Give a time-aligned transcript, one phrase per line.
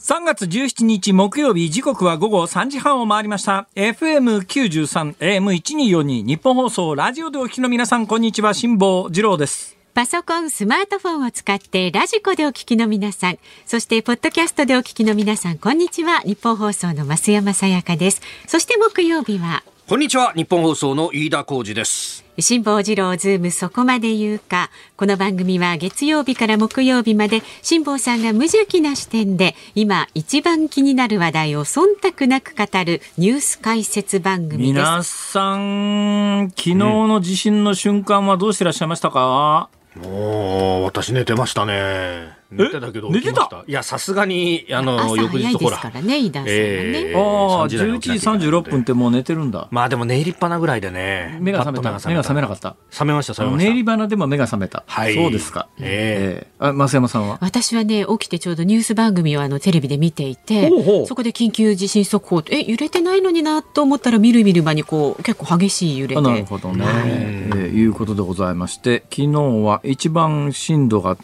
[0.00, 16.20] 3月17日木曜日時刻は午後3時半を回りました FM93 AM1242 ニッポン放送ラジオでお聞きの皆さんこんにちは辛坊治郎ですパソコン、スマートフォンを使ってラジコでお聞きの皆さん、そしてポッドキャストでお聞きの皆さん、こんにちは。
[16.20, 18.22] ニッポン放送の増山さやかです。
[18.46, 20.32] そして木曜日はこんにちは。
[20.34, 22.24] ニッポン放送の飯田浩司です。
[22.38, 24.70] 辛坊治郎ズームそこまで言うか。
[24.96, 34.68] この番組は月曜日から木曜日まで辛坊さんが無邪気な視点で今一番気になる話題を忖度なく語るニュース解説番組です。
[34.68, 43.64] 皆さん昨日の地震の瞬間はどうしてらっしゃいましたか、うん、もう私寝てましたね寝てたけど寝てた？
[43.66, 45.78] いやさすがにあの翌日ほら。
[45.78, 48.10] からね井田さんね、えー、ああ11時
[48.48, 49.68] 36分ってもう寝てるんだ。
[49.70, 51.38] まあでも寝入りっぱなぐらいでね。
[51.40, 51.90] 目が覚めた。
[52.08, 52.76] 目が覚めなかった。
[52.90, 53.64] 覚めました覚めました。
[53.64, 54.84] 寝入り花でも目が覚めた。
[54.86, 55.14] はい。
[55.14, 55.68] そうですか。
[55.78, 56.64] ええ。
[56.64, 57.38] ー、あ増山さんは？
[57.40, 60.70] 私はね起きてちょうどニュース番組をあのテレビで見ていて
[61.06, 66.20] そこで緊急地震速報え揺れてないのになと思ったらみるみる間にこう結構激しい揺れで。
[66.22, 69.28] なるほどね、はい、えー、いうことでございまして昨日
[69.64, 71.16] は一番震度が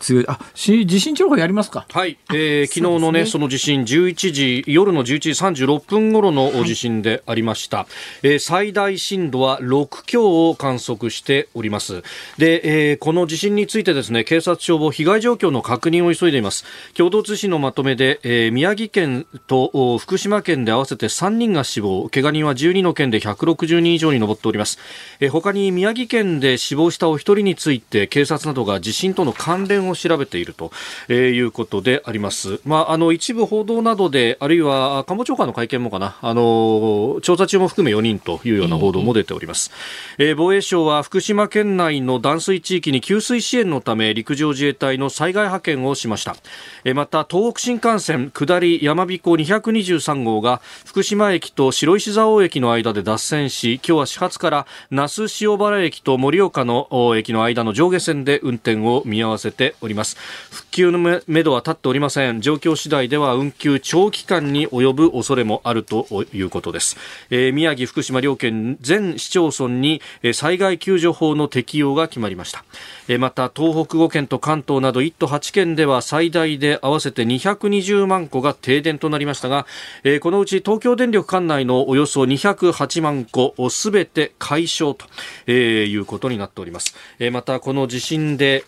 [0.00, 0.24] 強い。
[0.28, 1.86] あ、地震情報やりますか。
[1.90, 2.18] はい。
[2.30, 5.30] えー、昨日のね、その地震、11時、夜の11時
[5.64, 7.78] 36分頃の地震でありました。
[7.78, 7.86] はい、
[8.22, 12.02] えー、最大震度は6強を観測しております。
[12.38, 16.64] で、えー、この地震についてですね、警察消防被害状況の確認を急いでいます。
[16.94, 24.78] 共同通信のまとめで、えー、宮城県と福島県で合わせて3人が死亡、怪我人は12の県で160人以上に上っております。
[25.20, 30.72] えー、他に宮城県で死亡したお一人について、警察などが地震との関連を調べていると、
[31.08, 32.60] えー、いうことであります。
[32.64, 39.70] まあ、あの、一部報道などで、あるいは官房長官の会見もかな、あの、調査中も含め4人というような報道も出ております。
[40.18, 46.36] えー、防衛省は福島県内の断水地域に給水支援のため、陸上自衛隊の災害派遣をしました。
[46.84, 60.16] えー、また、東北新幹線下り山彦223号が福島駅と白石蔵王駅の間で脱線し、今日は始発から那須塩原駅と盛岡の駅の間の上下線で運転を見合わせております。
[60.50, 62.40] 復旧のめどは立っておりません。
[62.40, 66.96] 状況次第では運休長期間に及ぶ恐れもあるということです、
[67.30, 70.00] えー、宮城福島両県全市町村に
[70.32, 72.64] 災害救助法の適用が決まりました。
[73.08, 79.66] えまた東北5県と関東など1都8県では最大で合わせて220万戸が停電となりましたが
[80.04, 86.94] えこのうち東京電力管内のおよそ208万戸すべて解消ということになっております。
[87.18, 88.64] えまたこの地震で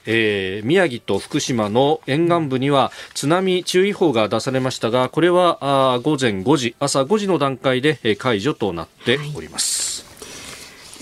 [0.65, 10.05] 宮城と福島の沿岸部には津波注意報が出されましたがこれは午前5時朝5時の段階で解除となっております、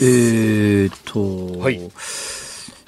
[0.02, 1.80] はい、えーと、はい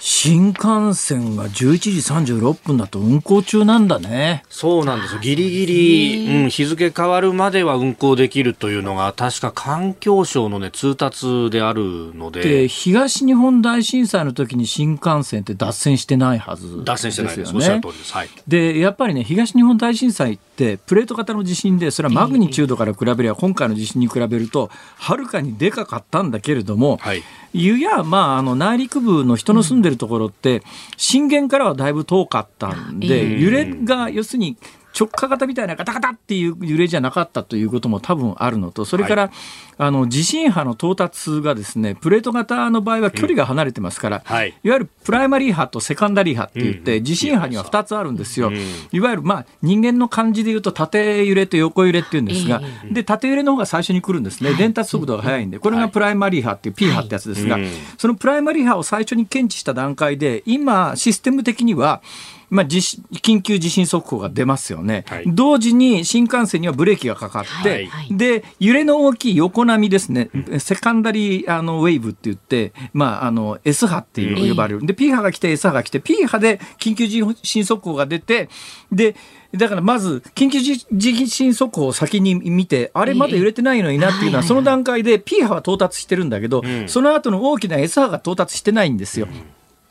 [0.09, 1.91] 新幹線が11時
[2.37, 4.44] 36分だと運行中なんだね。
[4.49, 5.19] そうなんです。
[5.19, 12.43] ギリギリ、うん、日付変わるまでは運行できるというのが、確か環境省のね、通達であるので。
[12.43, 17.53] で、東日本大震災の時に新幹線って脱線してないはず、ね、脱線してないです。
[17.53, 18.12] おっしゃる通りです。
[18.12, 18.28] はい。
[18.47, 27.22] で、やっぱりね、東日本大震災ってプレート型の地震で、それはマグニチュードから比べれば、今回の地震に比べると、はるかにでかかったんだけれども、はい。
[27.53, 30.62] 湯や、まあ、あの内陸部の人の住んでるところって、
[30.97, 34.56] 震源からはだいぶ遠かったんで、揺れが要するに
[34.99, 39.33] 直下型みたいなガタガタっていう揺れじゃなかったということも多分あるのと、それから、はい、
[39.78, 48.48] あの地震波の到達がですね、プレート型の場合は距離が離れてますから、うんはい、いわゆるプライマリー波とセカンダリー波って言って、うん、地震波には2つあるんですよ。
[48.48, 48.56] うん、
[48.92, 54.54] いわゆる、まあ、人間の感じで言うと縦揺れと横揺れっていうんですが、で、縦揺れの方が最初に来るんですね。
[54.54, 57.58] 伝達速度が速いんで、これが primary 波っていう P 波ってやつですが、
[57.98, 62.03] その primary 波を最初に検知した段階で、今、システム的には、
[62.48, 78.49] まあ、緊急地震速報が出ますよね、はい、同時に新幹線にはブレーキがかかって、はい、で揺れの大きい横波ですね、うん、 secondary あの wave って言って、まあ、あの S 波っていう呼ばれる、で P 波が来て S 波が来て P 波で緊急地震速報が出て
[78.91, 79.16] で
[79.55, 89.29] だからまず緊急地震速報を先に見てあれまだ揺れてないのになっていうのはその段階で P 波は到達してるんだけど、その後の大きな S 波が到達してないんですよ。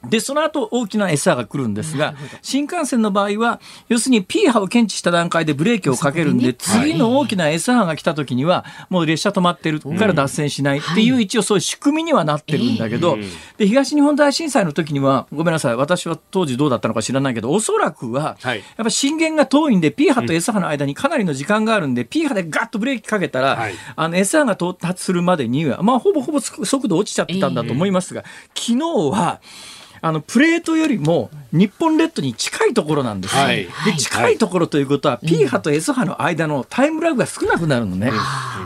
[0.09, 3.59] で、その後大きな餌が来るんですが、新幹線の場合は、
[3.89, 10.79] 要するに P 波を検知した段階でブレーキをかけるんで、次の大きな餌波が来た時には、もう列車止まってるから脱線しない。
[10.79, 13.17] っていう、一応そういう仕組みにはなってるんだけど、
[13.57, 18.37] で、東日本大震災の時には、ごめんなさい、私は当時どうだったのか知らないけど、おそらくは、
[18.77, 28.23] やっぱ震源が遠いんで、P 波と餌波の間にかなりの時間があるんで、P 波でガッとブレーキかけたら、あの餌波が到達するまでには、まあ、ほぼほぼ速度落ちちゃってたんだと思いますが、
[28.55, 28.79] 昨日
[29.11, 29.39] は、
[30.05, 38.11] あのプレートよりも日本列島に近いところなんですよ、はい、で近いところということは、P 波と S 波の間のタイムラグが少なくなるのね、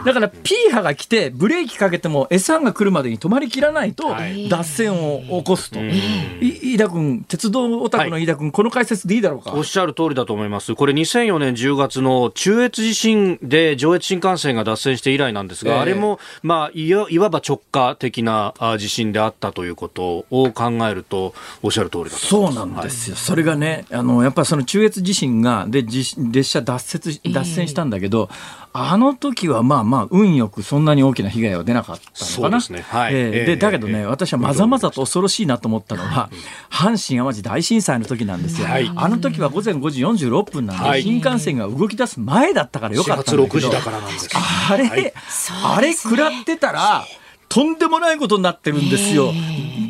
[0.05, 4.13] だから P 波が来てブレーキかけても S 波が来るまでに止まりきらないと
[4.49, 9.53] 脱線を起こすと、飯田君鉄道オタクの飯田君、この解説でいいだろうか？
[9.53, 10.75] おっしゃる通りだと思います。
[10.75, 21.28] これ2004年10月の中越地震で上越新幹線が脱線して以来なんですが、えー、あれも、まあ、いわいわば直下的な地震であったということを考えると
[21.61, 27.01] おっしゃる通りだとそうなんですよ、はい、それがねあのやっぱその中越地震がで列車脱線
[27.33, 32.59] 脱線したんだけど、えーあの時はまあまあ運よくそんなに大きな被害は出なかったのかな。
[32.59, 32.81] で、ね。
[32.81, 33.15] はい。
[33.15, 36.29] えー、でだけどね、えー、私はまざまざと恐ろしいなと思ったのは、
[36.69, 38.67] 阪神・淡路大震災の時なんですよ。
[38.67, 45.13] はい、あの時は午前5時46分なんで、はい、新幹線が動き出す前だったからよかったんだけど、あれ、
[45.63, 47.05] あれ食らってたら、
[47.47, 49.33] とんでもないことになってるんですよ。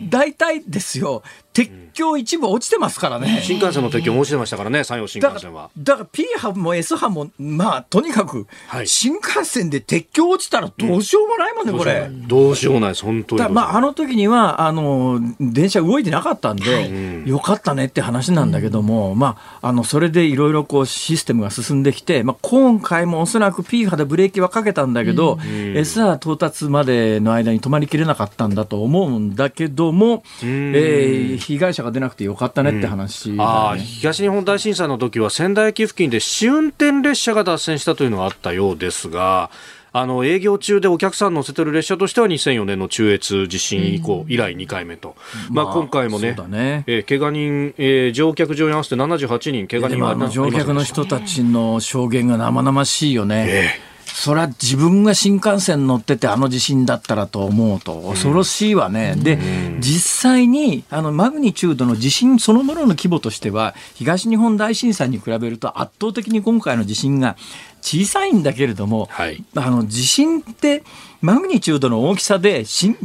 [0.10, 1.24] 大体ですよ。
[1.52, 3.42] 鉄橋一部落ちてますからね。
[3.44, 5.70] 新幹線の鉄橋も落ちてましたからね、山陽新幹線は。
[5.78, 8.48] だから P 波も S 波も、まあ、とにかく、
[8.86, 12.08] 新幹線で鉄橋落ちたらどうしようもないもんね、これ。
[12.10, 13.50] どうしようもないです、本当に。
[13.50, 25.40] まあ、あの時には、あの、電車動いてなかったんで、よかったねって話なんだけども、まあ、あの、それでいろいろこう、システムが進んできて、まあ、今回もおそらく P 波でブレーキはかけたんだけど、
[25.76, 29.99] S 波到達までの間に止まりきれなかったんだと思うんだけども、
[30.44, 33.36] えー、被害者が出なくてよかったねって話、ね。
[33.36, 39.50] うん、あ東日本大震災の時は仙台駅付近で試運転列車が脱線したというのがあったようですが、
[39.92, 45.16] あの営業中でお客さん乗せてる列車としては2004年の中越地震以降、以来2回目と、
[45.50, 46.84] まあ、今回もね、まあね。
[46.88, 53.46] えー、怪我人、えー、乗客乗員合わせて78人、怪我人は乗客の人たちの証言が生々しいよね。
[53.48, 59.14] えーそれは自分が新幹線乗っててあの地震だったらと思うと恐ろしいわね。
[59.16, 59.38] うん、で、
[59.80, 67.36] 実際にあのマグニチュードの地震そのものの規模としては東日本大震災に比べると圧倒的に今回の地震が
[67.82, 70.84] 小さいんだけれども、はい、あの地震って
[71.22, 72.96] マグニチュードの大きさで震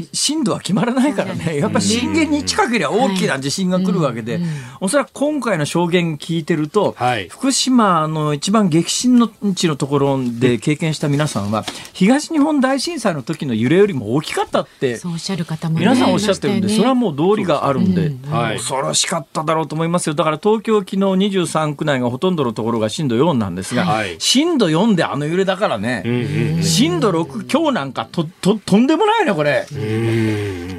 [0.45, 4.41] 度は決まらないからね、やっぱ震源に近ければ大きな地震が来るわけで、
[4.81, 20.15] おそらく今回の証言聞いてると、はい、福島の一番激震の地のところで経験した皆さんは、東日本大震災の時の揺れよりも大きかったって、そうおっしゃる方も、皆さんおっしゃってるんで、それはもう道理があるんで、恐ろしかっただろうと思いますよ。
[20.15, 29.67] だから東京、昨日23区内がほとんどのところが震度4なんですが、震度4であの揺れだからね、震度6強なんかとととんでもないねこれ。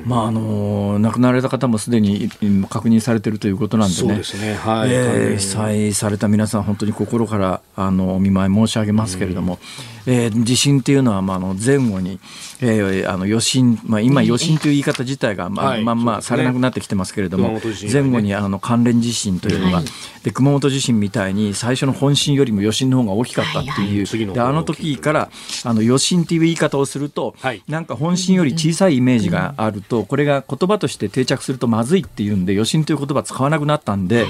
[0.05, 2.29] まああの亡くなられた方もすでに
[2.69, 4.15] 確認されているということなんでね。
[4.15, 4.55] でね。
[4.55, 9.59] はい、えー、被災された皆さん本当に心からあのお見舞い申し上げますけれども、
[10.07, 12.19] えー、地震っていうのはまああの前後に、
[12.61, 17.61] えー、あの余震まあ今余震という言い方自体がまあ、はい、まあまあされなくなってきてますけれども、ね、
[17.91, 19.85] 前後にあの関連地震というのが、はい、
[20.23, 25.29] で熊本地震みたいに最初の本震よりも余震の方が大きかったっていう、はいはい、であの時から
[25.63, 34.25] あの余震っていう言い方をすると、はい、なんか本震より小さいイメージがあると、これが言葉として定着するとまずいっていうんで、余震という言葉使わなくなったんで、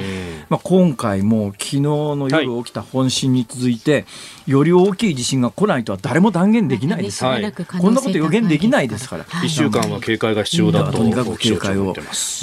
[0.50, 4.06] まあ、今回も昨日の夜起きた本震に続いて、
[4.48, 11.94] より大きい地震が来ないとは誰も断言できないです、はい、こんなこと予言できないですから、1週間は警戒が必要だと、とにかく警戒を、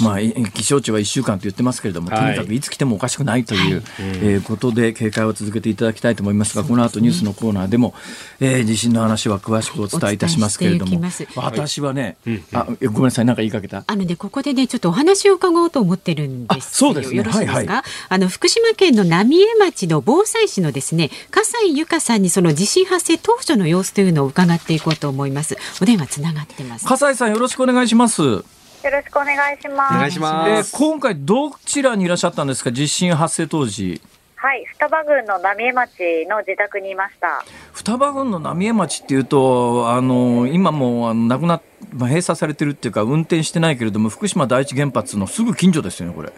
[0.01, 0.19] まあ、
[0.53, 7.93] 気象庁は1週間と言ってますけれども、とにかくいつ来てもおかしくないという、えことで警戒を続けていただきたいと思いますが、この後ニュースのコーナーでも、
[8.39, 11.01] えー、地震の話は詳しくお伝えいたしますけれども、
[11.35, 12.17] 私はね、
[12.53, 13.83] あごめんなさい、なんか言いかけた。
[13.87, 25.57] あのね、ここでね、ちょっとお話を伺おうと思ってるんですそうですね、よろしいですか、はいはい、あの福島県の浪江町の防災士のですね、笠井由香さんにその地震発生当初の様子というのを伺っていこうと思います。
[25.81, 26.85] お電話つながってます。
[26.85, 28.21] 笠井さん、よろしくお願いします。
[28.21, 28.43] よ
[28.91, 29.95] ろしくお願いします。
[29.95, 30.49] お願いします。
[30.49, 34.01] えー、今回どちらにいらっしゃったんですか、地震発生当時。
[34.35, 37.45] はい、双葉郡の浪江町の自宅にいました。
[37.71, 41.61] 双葉郡の浪江町っていうと、あの今もあの亡くなっ、
[41.93, 46.33] まあ、閉鎖されてるっていうか、運転してないけれども、福島第一原発のすぐ近所ですよね、これ。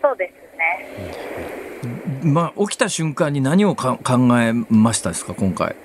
[0.00, 2.22] そうですね。
[2.22, 5.76] まあ、起きた瞬間に何をか考えましたですか、今回。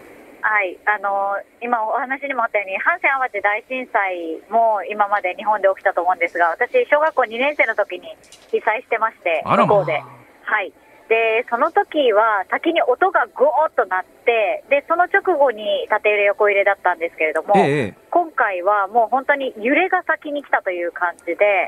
[0.56, 8.08] はい、あの今お話にもあったように、阪神・淡路大震災も今まで日本で起きたと思うんですが、私、小学校2年生の時に
[8.56, 10.00] 被災してまして、向こうで。
[10.00, 10.72] はい、
[11.12, 21.68] で、その時は先に音がゴーっと鳴って、で、その直後に縦揺れ横揺れだったんですけれども、ええ、今回はもう本当に揺れが先に来たという感じで、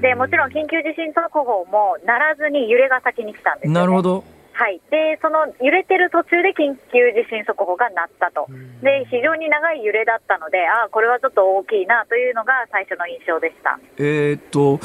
[0.00, 4.24] で、もちろん緊急地震速報も鳴らずに揺れが先に来たんです、ね、なるほど。
[4.56, 8.46] はい、でその揺れてる途中で緊急地震速報が鳴ったと、
[8.82, 14.78] で非常に長い揺れだったので、あこれはちょっと大きいなというのが最初の印象でした、えー、っと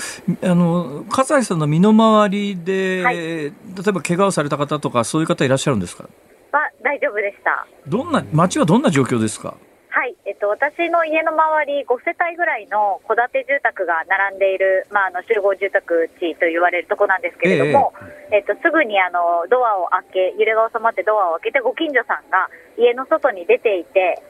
[0.43, 3.51] あの葛西さんの身の回りで、はい、例え
[3.91, 6.09] ば怪我をされた方とか、そういう方いらっしゃるんですか？
[6.51, 7.67] は大丈夫でした。
[7.87, 9.55] どんな街はどんな状況ですか？
[9.89, 17.93] はい、えっと、私の家の周り、5世帯ぐらいの戸建て住宅が並んでいる、まあ、あの集合住宅地と言われるところなんですけれども、
[18.29, 24.21] えー、えっと、すぐにあのドアを開け、揺れが収まってドアを開けて、ご近所さんが家の外に出ていて、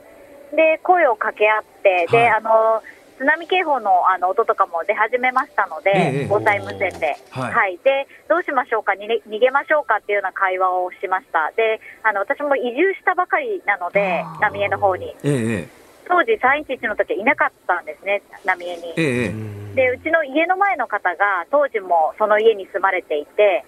[0.56, 2.82] で声を掛け合って、で、はい、あの
[3.20, 5.92] 津波警報のあの音とかも出始めましたので、
[6.24, 11.52] え防災無線で、はい、はい、で、どうしましょうか、に逃げましょうかっていうような会話をしました。
[11.52, 15.14] で、あの私も移住したばかりなので、浪江の方に。
[15.24, 15.68] え
[16.10, 18.94] 当時、311の時はいなかったんですね、浪江に。
[18.98, 19.32] え
[19.76, 23.64] で、うちの家の前の方が、当時もその家に住まれていて、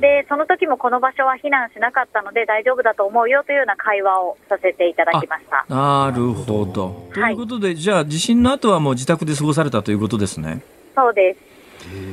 [0.00, 5.64] でその時もこの場所は避難しなかったので大丈夫だと思うよというような会話をさせていただきました。
[5.74, 7.08] なるほど。
[7.14, 10.60] ということで、じゃあ、地震の後はもう自宅で過ごされたということですね。
[10.94, 11.34] そうで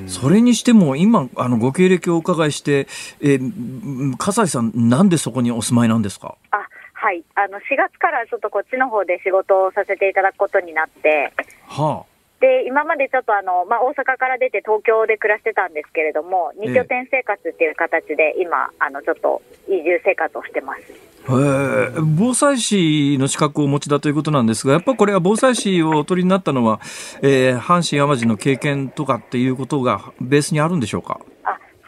[0.07, 0.21] す。
[0.21, 2.87] それにしても、今、あのご経歴をお伺いして、
[3.21, 6.35] えー、笠井さん、なんでそこにお住まいなんですか？
[6.51, 6.57] あ
[7.03, 11.33] はいあの4月からちょっとこっちの方で仕事をさせていただくことになって、
[11.67, 20.81] はあ、で今までちょっとあの、まあ、大阪から出て東京で暮らしてたんですけれども、2拠点生活っていう形で今、あのちょっと移住生活をしてます。
[21.29, 26.81] え防災士の資格をお持ちだということなんですが、やっぱこれは防災士をお取りになったのは、
[27.21, 31.19] えー、阪神・淡路の経験とかっていうことがベースにあるんでしょうか？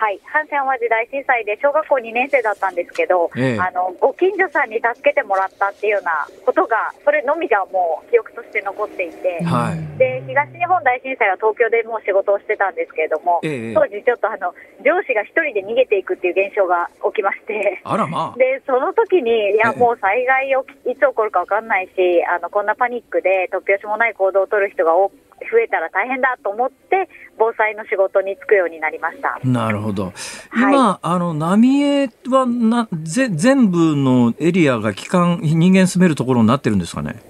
[0.06, 14.54] はい、阪神・淡路大震災で小学校2年生だったんですけど、ええ、あのご近所さんに助けてもらったっていうようなことが、それのみがもう記憶として残っていて、はい、で東日本大震災は東京でもう仕事をしてたんですけれども、え、当時、ちょっとあの
[14.86, 30.14] 上司が1人で逃げていくっていう現象が起きまして、あらまあ、でその時に、いや、もう災害をいつ起こるか分かんないし、あのこんなパニックで突拍子もない行動を取る人が多く増えたら大変だと思って、防災の仕事に就くようになりましたなるほど、
[30.56, 37.22] 今、はい、あの浪江はなぜ全部のエリアが機関、人間住めるところになってるんですかね？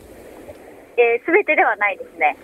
[0.98, 2.38] えー、全てではないですね。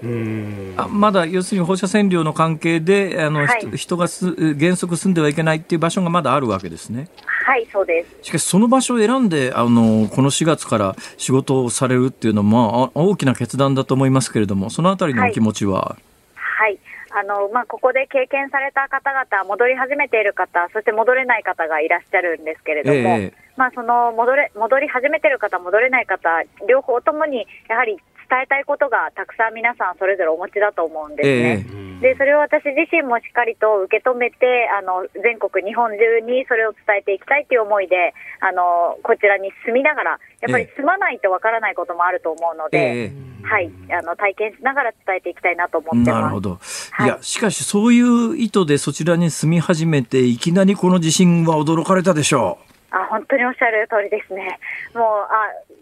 [0.75, 7.08] あまだ要するに放射線量の関係であの、はい、人がす原則住んではいけないっていう場所がまだあるわけですね。
[7.51, 8.15] はいそうです。
[8.22, 15.98] しかしその場所を選んであのこの4月から仕事をされるっていうのは、まあ、大きな決断だと思いますけれどもそのあたりのお気持ちは？
[16.36, 16.79] はい、はい
[17.13, 26.29] あのまあ、ここで経験された方々、戻り始めている方、そして戻れない方がいらっしゃるんですけれども、えー、まあ、その戻れ戻り始めている方、戻れない方、
[26.70, 27.98] 両方ともにやはり
[28.31, 31.67] 伝えたいことがたくさん皆さんそれぞれお持ちだと思うんですね。
[31.67, 46.59] えー、でそれを私自身もしっかりと受け止めてあの全国、日本中にそれを伝えていきたいという思いであのこちらに住みながらやっぱり住まないとわからないこともあると思うので、えー、はい、あの体験しながら伝えていきたいなと思ってなるほど、
[47.03, 52.71] い、やしかしそういう意図でそちらに住み始めていきなりこの地震は驚かれたでしょう。
[52.91, 54.59] あ本当におっしゃる通りですね。
[54.93, 55.47] もうあ
[55.79, 55.80] 来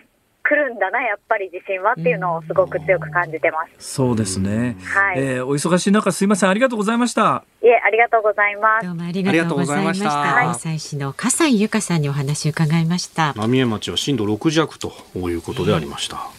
[0.56, 3.94] るんだな、やっぱり地震はっていうのをすごく強く感じてます。
[3.94, 4.78] そうですね。
[4.84, 5.20] はい。
[5.20, 7.44] えー、お忙しい中、すいません、ありがとうございました。
[7.62, 8.86] いえ、ありがとうございます。
[8.86, 10.44] どうもありがとうございました。
[10.46, 13.34] 防災士の笠井由香さんにお話を伺いました。
[13.36, 16.18] 浪江町は震度6弱ということでありました。
[16.34, 16.39] えー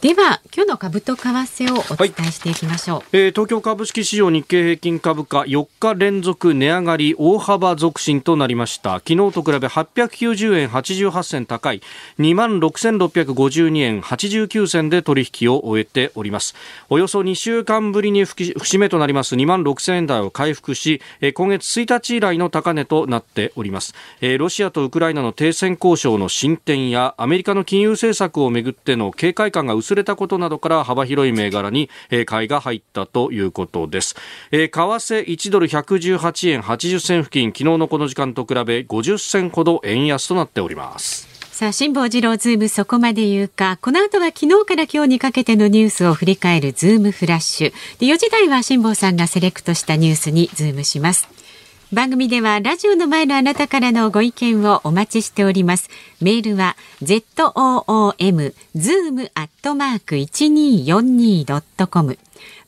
[0.00, 8.94] では今日の株と為替をお伝えしていきましょう、はい、えー、東京株式市場日経平均株価4日連続値上がり大幅続伸となりました。
[8.94, 11.82] 昨日と比べ890円88銭高い
[12.18, 16.54] 2万6652円89銭で取引を終えております。
[16.88, 19.36] およそ2週間ぶりに節目となります。
[19.36, 34.14] 2万6000円台を回復し、えー、今月1日以来の高値となっております、えー、ロシアとウクライナの停戦交渉の進展やアメリカの金融政策をめぐっての警戒感が薄薄れたことなどから幅広い銘柄に、え買いが入ったということです、
[34.52, 43.78] え為替1ドル118円80銭付近昨日のこの時間と比べ50銭ほど円安となっておりますさあ、辛坊治郎ズームそこまで言うか。
[43.82, 47.72] この後は昨日から今日にかけてのニュースを振り返るズームフラッシュ。
[47.98, 51.28] で、4時台は辛坊さんがセレクトしたニュースにズームします。
[51.92, 55.88] 番組ではラジオの前のあなたからのご意見をお待ちしております。
[56.20, 62.16] メールは zoom zoom アットマーク一二四二ドットコム。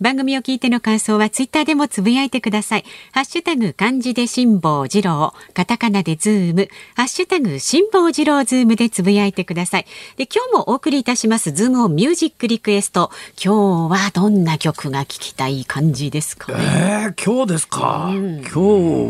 [0.02, 2.84] 番組を聞いての感想はツイッターでもつぶやいてください。
[3.12, 9.86] ハッシュタグ漢字で辛坊治郎、カタカナでズーム、ハッシュタグ辛坊治郎ズームでつぶやいてください。
[10.16, 13.12] で、今日もお送りいたしますズームオンミュージックリクエスト。
[13.42, 18.58] 今日はどんな曲が聞きたい感じですか、ね、えー、今日ですか、うん、今日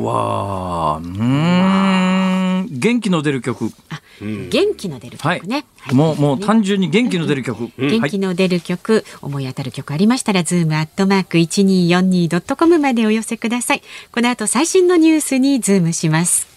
[0.05, 3.71] は、うん元気の出る曲。
[4.21, 5.65] 元気の出る曲ね。
[5.81, 7.71] はい、もう、もう単純に元気の出る曲。
[7.77, 13.83] 元気の出る曲、思い当たる曲ありましたら、ズームアットマーク 1242.com までお寄せください。
[14.13, 16.49] この後最新のニュースにズームします。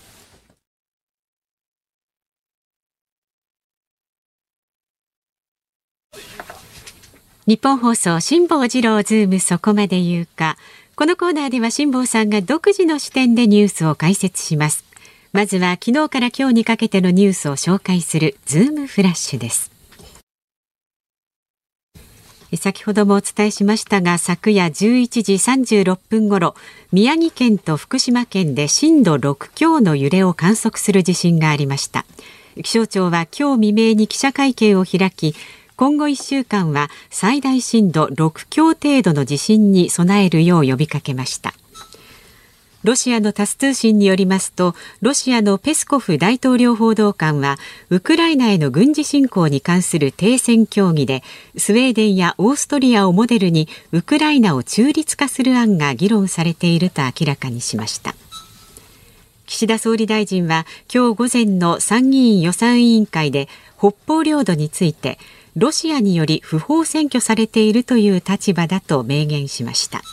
[7.47, 10.57] ニッポン放送辛坊治郎ズームそこまで言うか。
[10.95, 14.83] このコーナーでは辛坊さんが独自の視点でニュースを解説します。
[15.33, 19.74] まずは昨日から今日にかけてのニュースを紹介するズームフラッシュです。
[22.57, 26.55] 先ほどもお伝えしましたが昨夜11時36分ごろ
[26.91, 32.05] 宮城県と福島県で震度6強の揺れを観測する地震がありました。
[32.63, 35.35] 気象庁は今日未明に記者会見を開き
[35.75, 41.53] 今後1週間は最大震度6強程度の地震に備えるよう呼びかけました。
[42.85, 47.57] ロシアのタス通信によりますとロシアのペスコフ大統領報道官は
[47.89, 51.23] ウクライナへの軍事侵攻に関する停戦協議で
[51.57, 58.13] スウェーデンやオーストリアをモデルにウクライナを中立化する案が議論されていると明らかにしました。
[59.47, 63.49] 岸田総理大臣は今日午前の参議院予算委員会で
[63.79, 65.17] 北方領土について
[65.55, 70.03] ロシアにより不法占拠されているという立場だと明言しました。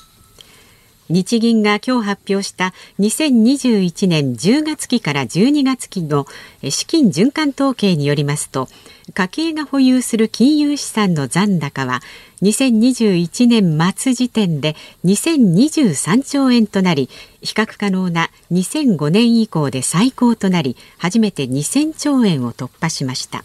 [1.13, 6.25] 日銀が今日発表した2021年10月期から12月期の
[6.71, 8.67] 資金循環統計によりますと
[9.13, 12.01] 家計が保有する金融資産の残高は
[12.41, 17.11] 2021年末時点で2023兆円となり
[17.43, 23.45] 比較可能な2005年以降で最高となり初めて2000兆円を突破しました。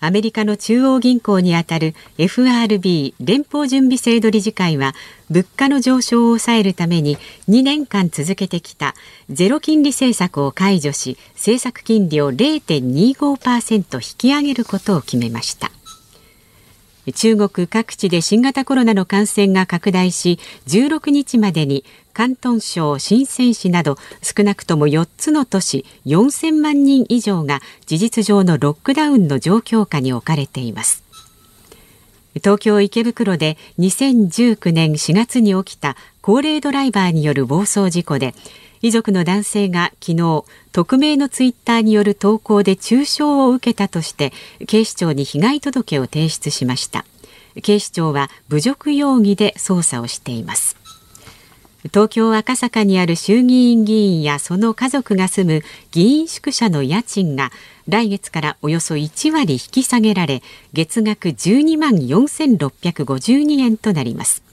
[0.00, 4.94] アメリカの中央銀行にあたる FRB 連邦準備制度理事会は
[5.28, 8.94] 物価の上昇を抑えるために2年間続けてきた
[9.28, 15.70] ゼロ金利政策を解除し政策金利を0.25%引き上げることを決めました。
[17.12, 31.04] 中国各地で新型コロナの感染が拡大し16日までに広東省深セン市など少なくとも4つの都市4000万人以上が事実上のロックダウンの状況下に置かれています。
[32.34, 38.34] 東京池袋で2019年4月に起きた高齢ドライバーによる暴走事故で
[38.82, 44.32] 遺族の男性が昨日匿名のツイッターによる投稿で中傷を受けたとして
[44.66, 47.04] 警視庁に被害届を提出しました。
[47.62, 50.76] 警視庁は侮辱容疑で捜査をしています。
[51.88, 55.62] 東京赤坂にある衆議院議員やその家族が住む
[55.92, 57.50] 議員宿舎の家賃が
[57.88, 60.42] 来月からおよそ1割引き下げられ
[60.74, 64.49] 月額12万4652円となります。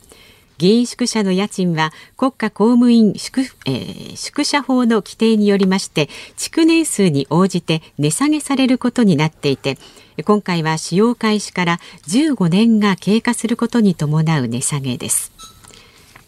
[0.57, 9.77] 議員宿舎の家賃は国家公務員宿,、えー、宿舎法の規定によりまして築年数に応じて値下げされることになっていて
[10.25, 15.31] 今回は使用開始から15年が経過することに伴う値下げです。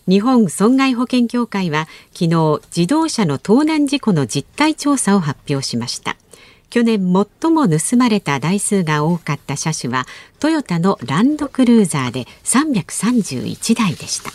[0.08, 6.18] 日本損害保険協会は昨日自動車の盗難事故の実態調査を発表しました。
[6.70, 10.06] 去年最も盗まれた台数が多かった車種は
[10.40, 14.32] トヨタのランドクルーザーで331台でした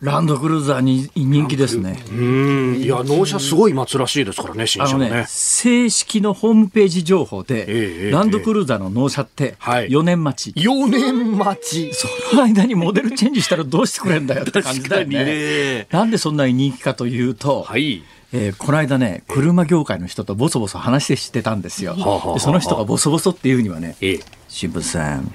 [0.00, 2.02] ランドクルーザーに人気ですね。
[2.10, 2.76] うん。
[2.76, 5.24] いや、納車すごい待つらしいですからね、新車ね、ね。
[5.28, 10.58] 正式のホームページ情報で、えー、ランドクルーザーの納車って4年待ち。
[10.58, 11.92] えー、4年待ち。
[11.92, 15.20] その間にモデルチェンジしたらどうしてくれんだよって感じだよね。
[15.24, 18.02] ねなんでそんなに人気かというと、はい。
[18.32, 21.96] えー、この間ね車業界の人とボソボソ話してたんですよ。
[22.34, 23.96] でその人がボソボソっていうにはね
[24.48, 25.32] 「新聞さん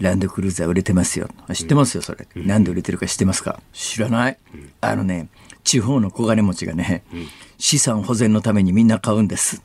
[0.00, 1.28] ランドクルーザー売れてますよ。
[1.52, 2.26] 知ってますよ、それ。
[2.34, 3.60] なんで売れてるか知ってますか？
[3.72, 4.38] 知らない。
[4.80, 5.28] あのね、
[5.62, 7.02] 地方の小金持ちがね、
[7.58, 9.62] 資産保全のためにみんな買うんです。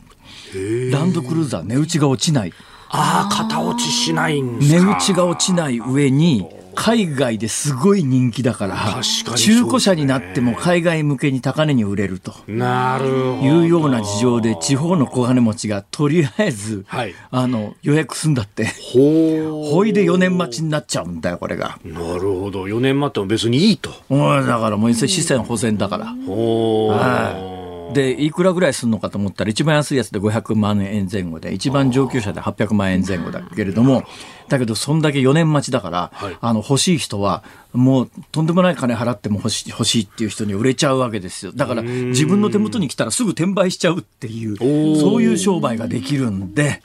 [0.92, 2.54] ランドクルーザー値打ちが落ちない。
[2.90, 9.02] ああ、型落ちしないんですか値打ちが落ちない上に、海外ですごい人気だから
[9.36, 12.34] 中古車になっても海外向けに高値に売れると。
[12.48, 18.66] なるいうような事情で地方の小金持ちがとりあえず、はい、あの予約すんだって。
[18.94, 21.80] ほいで4年待ちになっちゃうんだよこれが。
[21.84, 22.66] なるほど。
[22.66, 23.90] 4年待っても別にいいと。
[24.10, 27.56] だからもう資産保全だから、はい。
[27.94, 34.04] で、いくらぐらいするのかと思ったら、一番安いやつで500万円前後で、一番上級者で800万円前後だけれども、
[34.48, 37.44] だけど、そんだけ4年待ちだから、はい、あの、欲しい人は、
[37.76, 41.52] もうとんでもない金払っても欲し欲しいっていう人に売れちゃうわけですよ。
[41.54, 46.82] だから自分の手元に来たらすぐ転売しちゃうっていう、そういう商売ができるんで、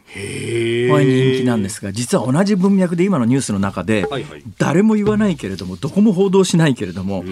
[0.90, 4.06] これ人気なんですが、実は同じ文脈で今のニュースの中で、
[4.58, 7.24] 誰も言わないけれども、どこも報道しないけれども、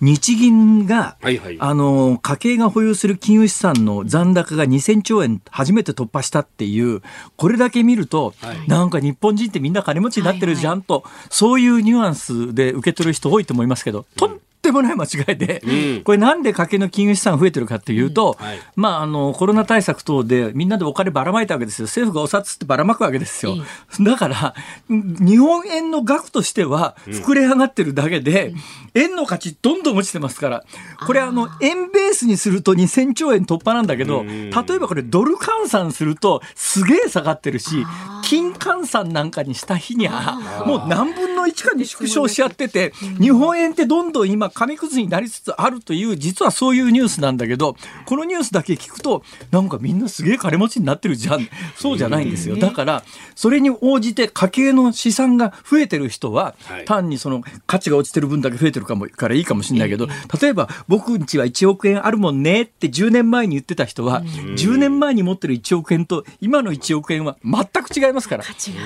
[0.00, 1.16] 日銀が、
[1.58, 7.00] あの、家計が保有する金融資産の残高が2000兆円初めて突破したっていう、
[7.36, 8.34] これだけ見ると、
[8.66, 18.46] なんか日本人ってみんな金持ちになってるじゃんと、そういうニュアンスで受け取る人多いと思いますけど、とんでもない間違いで、うん、これなんで家計の金融資産増えてるかというと、うん。
[18.46, 21.86] はい、まあ、あの、コロナ対策等でみんなでお金ばらまいたわけですよ。
[21.86, 23.56] 政府がお札ってばらまくわけですよ。
[24.00, 24.54] だから、
[24.88, 28.54] 日本円の額としては膨れ上がってるだけで、
[28.94, 30.64] 円の価値どんどん落ちてますから、
[31.06, 37.86] これあの、円ベースにすると2000兆円突破なんだけど、例えばこれドル換算するとすげえ下がってるし、
[38.22, 51.46] 金換算なんかにした日には、もう何分の1かに縮小しちゃってて、日本円ってどんどん今紙くずになりつつあるという実はそういうニュースなんだけどこのニュースだけ聞くとなんかみんなすげえ金持ちになってるじゃん。
[51.76, 52.56] そうじゃないんですよ。
[52.56, 56.54] だからそれに応じて家計の資産が増えてる人は
[56.86, 60.08] 単にその価値が落ちてる分だけ増えてるかもからいいかもしれないけど
[60.40, 68.44] 例えば僕んちは1億円あるもんねって10年前に言ってた人は10年前に持ってる1億円と今の1億円は全く違いますから。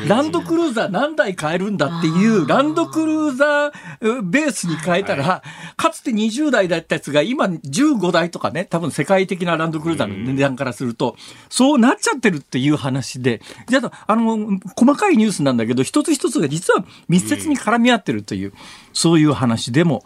[0.09, 5.43] ランドクルーザー何台買えるんだっていうランドクルーザーベースに変えたら
[5.77, 11.17] かつて20代だったやつが今15台とかね、多分世界的なランドクルーザーの値段からすると、
[11.49, 18.53] そうなっちゃってるっていう話で、じゃあ、あの、細かいニュースなんだけど、一つ一つが実は密接に絡み合ってるという、
[18.93, 20.05] そういう話でも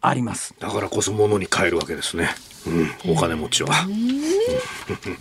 [0.00, 0.54] あります。
[0.58, 2.30] だからこそ物に変えるわけですね。
[2.66, 3.70] うん、お金持ちは。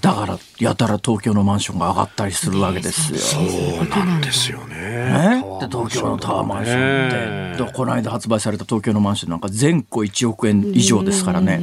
[0.02, 3.20] だからやたら東京のマンションが上がったりするわけですよ。
[3.20, 3.40] そ
[3.84, 4.76] うなんですよね。
[4.76, 5.44] ね？
[5.62, 11.62] で東京のタワーマンションって、この間発売された東京のマンションなんか全戸1億円以上ですからね。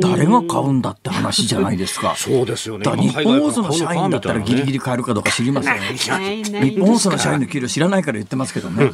[0.00, 2.14] 誰が買うんだって話じゃないですか。
[2.16, 2.90] そうですよね。
[2.96, 6.10] 日本放送の社員だったらギリギリ買えるかどうか知りません、日
[6.78, 8.92] 本放送の社員の給料知らないから言ってますけどね。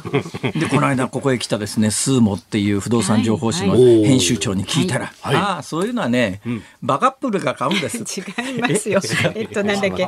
[0.53, 6.41] でこの間ここへ来たですねスーモっていう不動産情報誌の編集長に聞いたら、ああそういうのはね、
[6.81, 7.97] バカップルが買うんです。
[8.19, 8.99] 違いますよ。
[9.35, 9.43] え？
[9.43, 10.07] っとなんだっけ？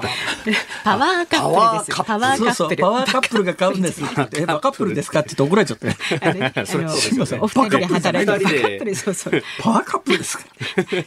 [0.83, 2.03] パワーカップルです。
[2.03, 2.53] パワーカップル。
[2.53, 4.01] そうそうパワーカップルが買うんです
[4.37, 5.19] えバカップルですか？
[5.19, 6.65] って言って怒られちゃって。
[6.65, 7.41] それすみません。
[7.41, 9.43] お二人で働いてるパワーカップルそうそう。
[9.59, 10.43] パワーカップルですか？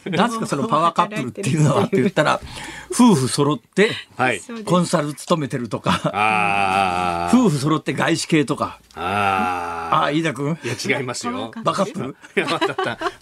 [0.09, 2.39] なんですかそのパワーカップルっていうのはって言ったら、
[2.93, 3.91] 夫婦揃って
[4.65, 8.79] コンサル勤めてるとか、夫婦揃って外資系とか。
[8.97, 10.57] ああ、飯田君？
[10.63, 11.51] いや違いますよ。
[11.63, 12.15] バカップル？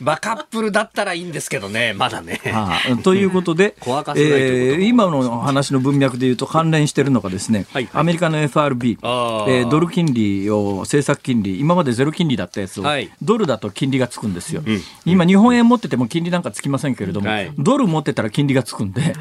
[0.02, 2.40] バカップルだったらいいんですけどね、まだね。
[3.04, 3.76] ということで、
[4.16, 19.14] えー、今の話の文脈でいうと関連しているのがですね、はいアメリカの FRB、えー、ドル金利を政策金利今までゼロ金利だったやつを、はい、ドルだと金利がつくんですよ、うん、今日本円持ってても金利なんかつきませんけれども、はい、ドル持ってたら金利がつくんで、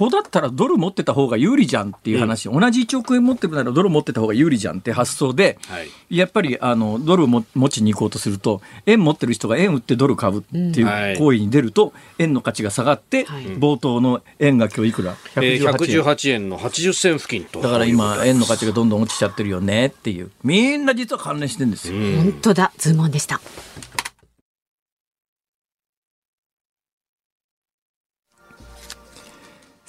[0.00, 16.50] ほだったらドル持ってた方が有利じゃんっていう話、うん、同じ1億円持ってるならドル持ってた方が有利じゃんって発想で、はい、やっぱりあのドルも持ちに行こうとすると円持ってる人が円売ってドル買うっていう行為に出ると、円の価値が下がって、冒頭の円が今日いくら？118円。
[16.50, 17.60] の80銭付近と。
[17.60, 20.30] だから今円の価値がどんどん落ちちゃってるよねっていう。
[20.44, 21.98] みんな実は関連してるんですよ。
[22.16, 22.72] 本当だ。
[22.76, 23.40] ズーンでした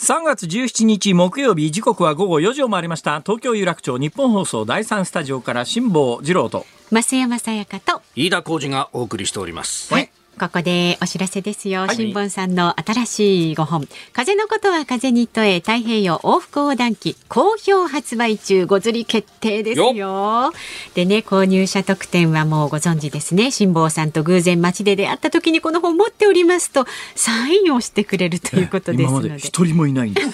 [0.01, 3.21] 3月17日木曜日時刻は午後4時を回りました。
[3.21, 6.65] 東京有楽町日本放送第三スタジオから辛坊治郎と。
[6.89, 8.01] 増山さやかと。
[8.15, 9.93] 飯田浩二がお送りしております。
[9.93, 10.09] はい
[10.41, 11.87] ここでお知らせですよ。
[11.87, 13.87] 新聞さんの新しい5本。
[14.11, 20.51] 風のことは風に問え太平洋往復横断機好評発売中ご釣り決定ですよ。
[20.95, 23.51] でね、購入者特典はもうご存知ですね。
[23.51, 29.35] 辛坊さんと偶然街で出会った時にこの本持っておりますとサインをしてくれるということですので。
[29.37, 30.27] 一人もいないんです。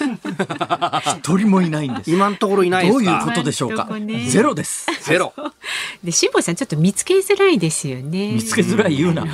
[1.18, 2.10] 一人もいないんです。
[2.10, 3.86] 今のところいないどういうことでしょうか？
[4.26, 4.86] ゼロです。
[5.02, 5.34] ゼロ。
[6.02, 8.32] で辛坊さんちょっと見つけづらいですよね。
[8.32, 9.26] 見つけづらい言うな。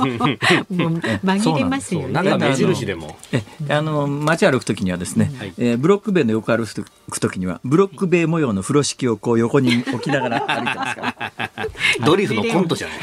[0.00, 2.12] 紛れますよね。
[2.12, 3.16] なんか目印でも。
[3.32, 11.68] え、あの街歩くときにはですね、えブロック塀の横歩くときにはブロック塀模様の風呂敷をこう横に置きながら歩いてますから。
[12.04, 12.98] ドリフのコントじゃない。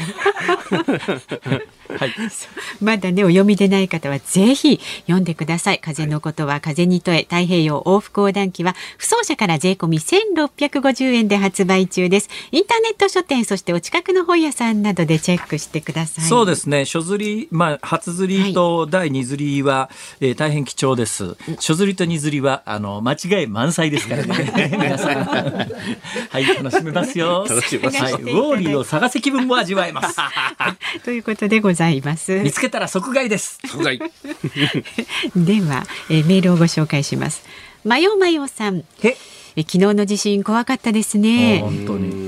[1.96, 2.14] はい、
[2.80, 5.78] まだねお読みでない方はぜひ読んでください。
[5.78, 12.28] 風のことは風に問え太平洋往復横断機は不走者から税込み1650円で発売中です。
[12.52, 16.24] インターネット書店そしてお近くの本屋さんなどでチェックしてください。
[16.24, 16.84] そうですね。
[16.84, 21.36] 書釣りまあ初釣りと第二釣りは、はい、えー、大変貴重です。
[21.58, 24.70] 書釣りと二釣りはあの間違い満載ですからね。
[24.78, 25.24] 皆さん。
[25.24, 27.46] はい楽しめますよ。
[27.48, 32.40] 楽しみます、はい、ウォーリーを探せ気分も味わえます、はい、ということでございます。
[32.40, 33.58] 見つけたら即買いです。
[33.66, 33.98] 即買い。
[35.36, 37.42] では、えー、メールをご紹介します。
[37.84, 38.84] まよまよさん。
[39.02, 39.16] え？
[39.62, 41.64] 昨日の地震怖かったですね。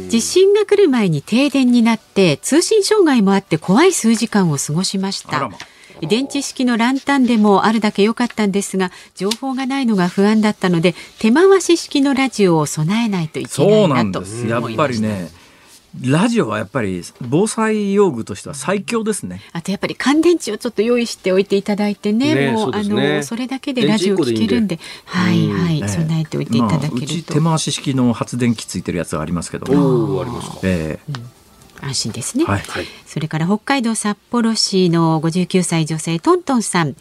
[0.08, 5.50] 地震が来る前に停電になって通信障害もあって怖い数時間を過ごしました。
[6.06, 15.28] 電池式のランタンでもあるだけ良かったんですが情報がないのが不安だったので手回し式のラジオを備えないといけないなとやっぱりね
[15.98, 19.40] ラジオはやっぱり防災用具としては最強ですね。
[19.52, 22.82] あとやっぱり乾電池をちょっと用意しておいていただいてね、ねもう、ね、あ
[23.18, 26.94] のそれだけでラジオ聞けるんで、はいはい、備えておいていただけると。
[26.94, 29.66] まあ、うち手回し式の発電機ついてるやつがありますけど。
[29.72, 30.58] おありますか。
[30.62, 31.12] ええ。
[31.12, 31.30] ーうん。
[31.82, 32.62] 安心ですね、はい、
[33.06, 36.94] それから北海道札幌市の59歳女性トントンさん。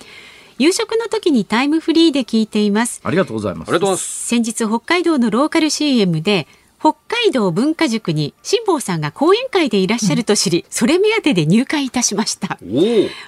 [0.58, 3.00] 夕食の時にタイムフリーで聞いています。
[3.06, 4.28] ありがとうございます。
[4.28, 6.48] 先日北海道のローカル CM で
[6.80, 12.58] 北海道文化塾に辛坊さんが講演会でいらっしゃると知り、うん、それ目当てで入会いたしました。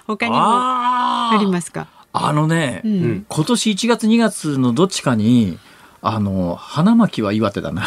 [0.07, 1.87] 他にもありますか？
[2.13, 5.57] あのね、うん、今年1月2月のどっちかに
[6.01, 7.83] あの花巻は岩手だな、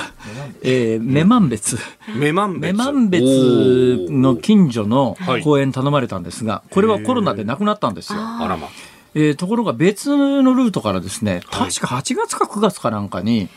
[0.62, 1.78] えー、女満別
[2.16, 2.60] 女満
[3.10, 8.18] 別の近所の公園頼まれたんですがこれはコロナでなくなったんですよ。
[8.20, 8.68] あらま
[9.14, 13.48] えー、ところが別のルートからですね、確か8月か9月かなんかに、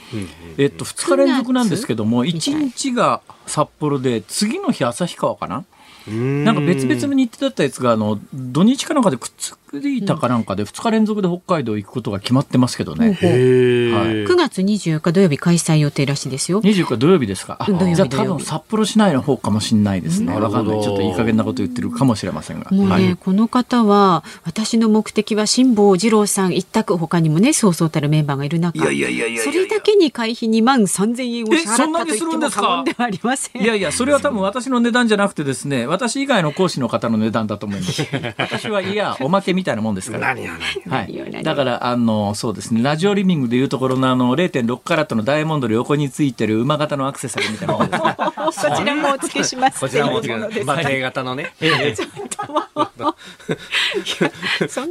[0.57, 5.65] えっと、2日連続なんですけども、1日が札幌で、次の日旭川かな？
[6.09, 13.09] なんか別々の日程だったやつがあの土日かなんかでくっついたかなんかで2日連続で北海道行くことが決まってますけどね。
[13.09, 16.61] はい、9月24日土曜日開催予定らしいですよ。
[16.61, 17.57] 24日土曜日ですか？
[17.67, 20.33] じゃあ多分札幌市内の方かもしれないですね。
[20.33, 20.83] わかんない。
[20.83, 22.71] ちょっといい加減なこと言ってるかもしれませんが。
[22.71, 33.61] もうね、はい、この方は私の目的は辛坊治郎さん一択他にもねそうそうたるメンバーがいる中、いやいやいやいやそれだけに会費2万3000円を支払ったと言っても過言ではありません。
[33.61, 38.03] いやいやそれは多分私の値段じゃなくてですね、私以外の講師の方の値段だと思います。
[38.37, 40.27] 私はいやおまけみたいなもんですから。
[40.27, 41.43] はい。
[41.43, 48.15] だからあのそうですねラジオリビングでいうところのあの0.6カラットのダイヤモンドの横についてる馬型のアクセサリーみたいなもんです、ね。
[48.47, 49.79] こちらもお付けします。
[49.79, 50.61] こちらもお付け。
[50.61, 51.51] 馬蹄型のね。
[51.59, 51.95] ええ。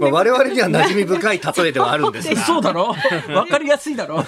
[0.00, 2.44] まあ我々には馴染み深い例えではあるんですが。
[2.44, 2.94] そうだろ？
[3.35, 4.24] わかりやすいだろ？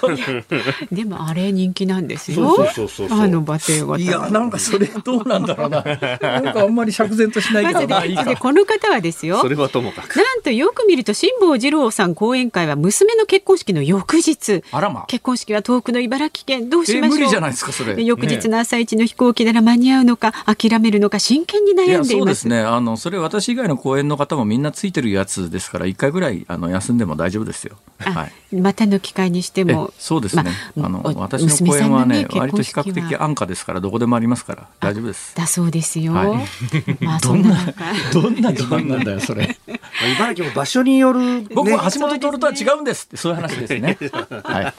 [0.92, 2.54] でもあれ人気なんですよ。
[2.54, 4.02] そうそうそうあの馬蹄型。
[4.02, 5.82] いやなんかそれどうなんだろうな。
[5.82, 8.00] なんかあんまり釈然としないけどな。
[8.24, 9.40] でこの方はですよ。
[9.40, 10.20] それはともかく。
[10.28, 14.62] なんとよく見ると辛坊治郎さん講演会は娘の結婚式の翌日。
[14.72, 15.06] あらま。
[15.08, 17.18] 結婚式は遠くの茨城県どうしましょう。
[17.18, 18.02] 無理じゃないですかそれ。
[18.04, 22.10] 翌日の朝一の飛行機なら間に合うのか諦めるのか真剣に悩んでいます。
[22.10, 22.60] そうですね。
[22.60, 27.76] あのそれ私以外の講演の方もみんなついてるやつですから一回ぐらいあの休んでも大丈夫ですよ。
[27.98, 28.56] はい。
[28.56, 29.92] またの機会にしても。
[29.98, 30.44] そうですね。
[30.76, 35.34] まあの私の講演はね割と比較的安価ですからどこでもありますから大丈夫です。
[35.34, 36.12] だそうですよ。
[36.12, 37.74] はい、まあ どんな
[38.12, 39.56] どんな自慢なんだよそれ。
[40.18, 43.96] 茨城も場所による、僕は橋本徹とは違うんですってそういう話ですね。
[44.44, 44.74] はい。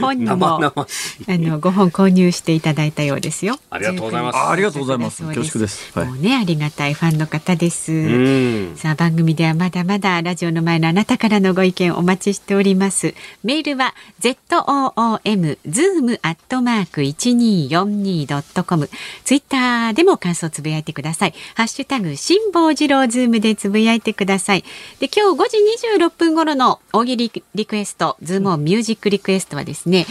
[0.00, 0.72] 本にもあ
[1.28, 3.58] のご本購入していただいたようですよ。
[3.70, 4.38] ありがとうございます。
[4.38, 5.22] ありがとうございます。
[5.22, 5.98] 恐縮です。
[5.98, 8.76] もうねありがたいファンの方です。
[8.76, 13.14] さあ番組ではまだまだラジオの前のあなたからのご意見お待ちしております。
[13.44, 18.88] メールは z o o m zoom アットマーク一二四二ドットコム。
[19.24, 21.34] ツイッターでも感想つぶやいてください。
[21.54, 24.64] ハッシュタグ辛坊治郎ズームでつぶやいてください。
[24.98, 30.06] で今日5時26分頃の大喜利リクエストズームオンミュージックリクエストはですね。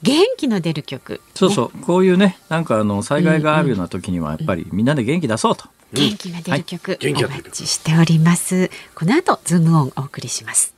[0.00, 8.70] 元気の出る曲、そうそう、こういうねなんかあの災害があるような時にはやっぱりみんなで元気出そうと、元気が出る曲、はい、お待ちしております。
[8.94, 10.72] この後ズームオンお送りします。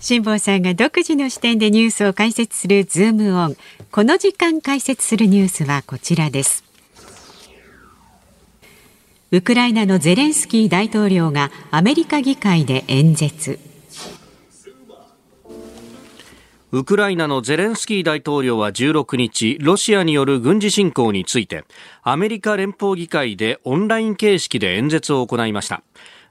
[0.00, 3.56] 辛坊さんが独自の視点でニュースを解説するズームオン。
[3.90, 6.62] この時間解説するニュースはこちらです
[9.34, 13.58] ウクライナのゼレンスキー大統領がアメリカ議会で演説
[16.70, 21.64] ウクライナのゼレンスキー大統領は16日、ロシアによる軍事侵攻について、
[22.04, 25.82] アメリカ連邦議会でオンライン形式で演説を行いました。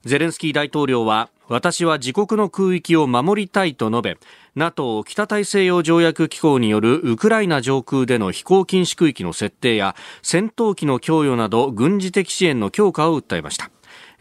[0.06, 4.18] ゼレンスキー大統領は、私は自国の空域を守りたいと述べ
[4.56, 13.70] NATO 北大西洋条約機構によるウクライナ上空での飛行禁止区域の設定や戦闘機の供与など軍事的支援の強化を訴えました。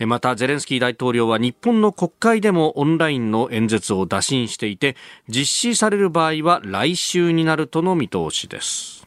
[0.06, 9.01] またゼレンスキー大統領は日本の国会でもオンラインの演説を打診していて実施される場合は来週になるとの見通しです。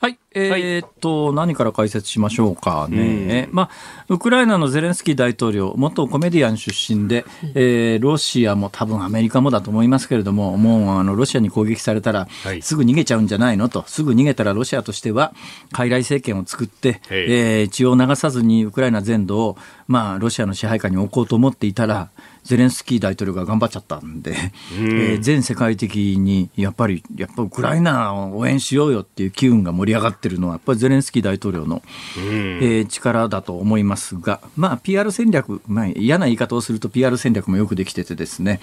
[0.00, 0.18] はい。
[0.32, 3.46] えー、っと、はい、何から解説しましょうかね。
[3.48, 3.70] うん、まあ、
[4.08, 12.28] ウクライナのゼレンスキー大統領、元コメディアン出身で、えー、ロシアも多分アメリカもだと思いますけれども、もうあのロシアに攻撃されたら、
[12.60, 15.34] すぐ逃げちゃうんじゃないのと、すぐ逃げたらロシアとしては、
[15.72, 19.56] 傀儡政権を作って、えー、血を流さずにウクライナ全土を、
[19.88, 22.10] まあ、ロシアの支配下に置こうと思っていたら、
[22.48, 31.82] ゼレンスキー大統領が頑張っちゃったんで、うん、えー、全世界的にやっぱり、やっぱウクライナを応援しようよっていう機運が盛り上がってるのは、やっぱりゼレンスキー大統領の、
[32.16, 38.60] うん、えー、力だと思いますが、まあ、PR 戦略、まあ、嫌な言い方をすると PR 戦略もよくできててですね、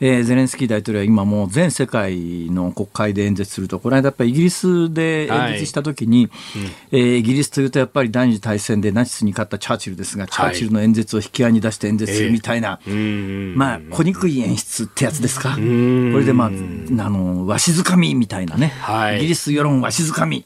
[0.00, 6.62] えー、ゼレンスキー大統領は今もう全世界の国会で演説すると、この間やっぱりイギリスで演説したときに、はい。
[6.92, 15.54] うん、えー、イギリスというとやっぱり第二次大戦でナチスに勝ったチャーチルですが、チャーチルの演説を引き合いに出して演説するみたいな、はいまあ、小憎い演出ってやつですか？
[15.54, 16.50] これでまあ、あ
[17.10, 20.44] の、わしづかみみたいなね、はい、イギリス世論わしづかみ。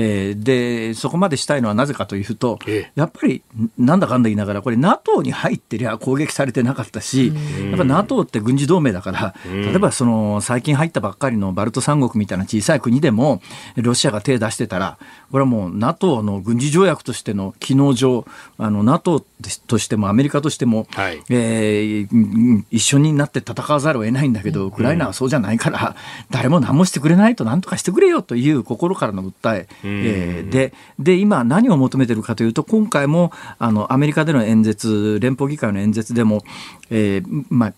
[0.00, 2.58] えー、でそこまでしたいのはなぜかというと、
[2.94, 3.42] やっぱり
[3.76, 7.32] なんだかんだ言いながら、これ、NATO に入ってりゃ攻撃されてなかったし、
[7.68, 13.42] やっぱ NATO って軍事同盟だから、例えばその最近入ったばっかりのバルト三国みたいな小さい国でも、
[13.76, 14.98] ロシアが手出してたら、
[15.32, 18.24] これはもう NATO の軍事条約としての機能上、
[18.56, 19.24] あの NATO
[19.66, 25.96] としてもアメリカとしても、はい、えー、一緒になって戦わざるを得ないんだけど、ウクライナはそうじゃないから、
[26.30, 36.42] 誰も何もしてくれないと、なんとかしてくれよという心からの訴え、えー、でで今、何を求めてるかというと、今回もあのアメリカでの演説、連邦議会の演説でも、
[36.90, 37.72] えーまあ、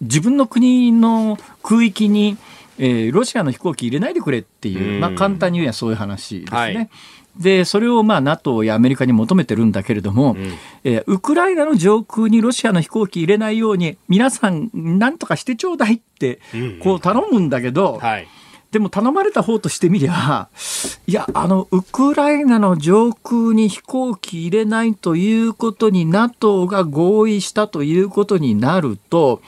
[0.00, 2.36] 自分の国の空域に、
[2.78, 6.58] えー、ロシアの飛行機入れないでくれっていう、まあ、簡単に言えばそういう話ですね。
[6.58, 6.90] はい。
[7.36, 10.52] でそれをまあ NATO やアメリカに求めてるんだけれども、うん、
[10.84, 16.40] えー、ウクライナの上空にロシアの飛行機入れないように皆さんなんとかしてちょうだいって
[16.82, 18.28] こう頼むんだけど、うんうんはい、
[18.72, 20.48] でも頼まれた方としてみりゃ
[21.06, 29.40] いやあのウクライナの上空に飛行機入れないということに NATO が合意したということになると。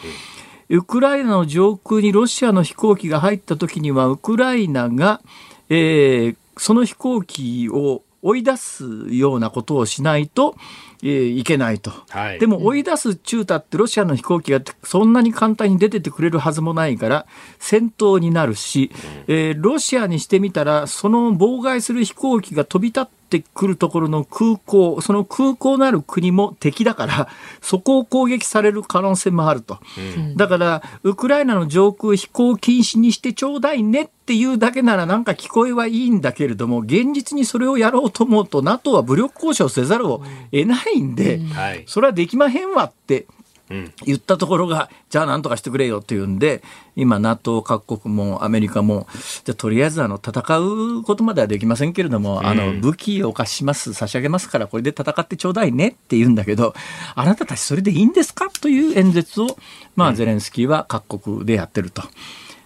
[0.71, 5.21] ウクライナの上空にロシアの飛行機が入った時にはウクライナが、
[5.69, 10.57] えー、その飛行機を追い出すようなことをしないと、
[11.03, 17.27] えー、いけないと、はい、でも追い出す中太ってロシアの飛行機がそんなに簡単に出ててくれるはずもないから
[17.59, 18.91] 戦闘になるし、
[19.29, 27.29] えー、ロシアにしてみたらその妨害する飛行機が飛び立ってくるところの空港その空港のある国も敵だから
[27.61, 29.79] そこを攻撃される可能性もあると、
[30.17, 41.41] うん、だからウクライナの上空飛行禁止にしてちょうだいねっていうだけならなんか聞こえはいいんだけれども現実にそれをやろうと思うと NATO は武力交渉せざるを得ないんで、
[41.87, 43.27] それはできまへんわって
[43.69, 46.63] 言ったところが、じゃあなんとかしてくれよっていうんで、
[46.97, 49.07] 今、NATO 各国もアメリカも、
[49.45, 56.75] じゃとりあえずあの戦うことまではできませんけれども、あの武器を貸します、差し上げますから、これで戦ってちょうだいねって言うんだけど、
[57.15, 58.51] あなたたちそれでいいんですか？
[58.61, 59.57] という演説を、
[59.97, 62.03] まあ、ゼレンスキーは各国でやってると。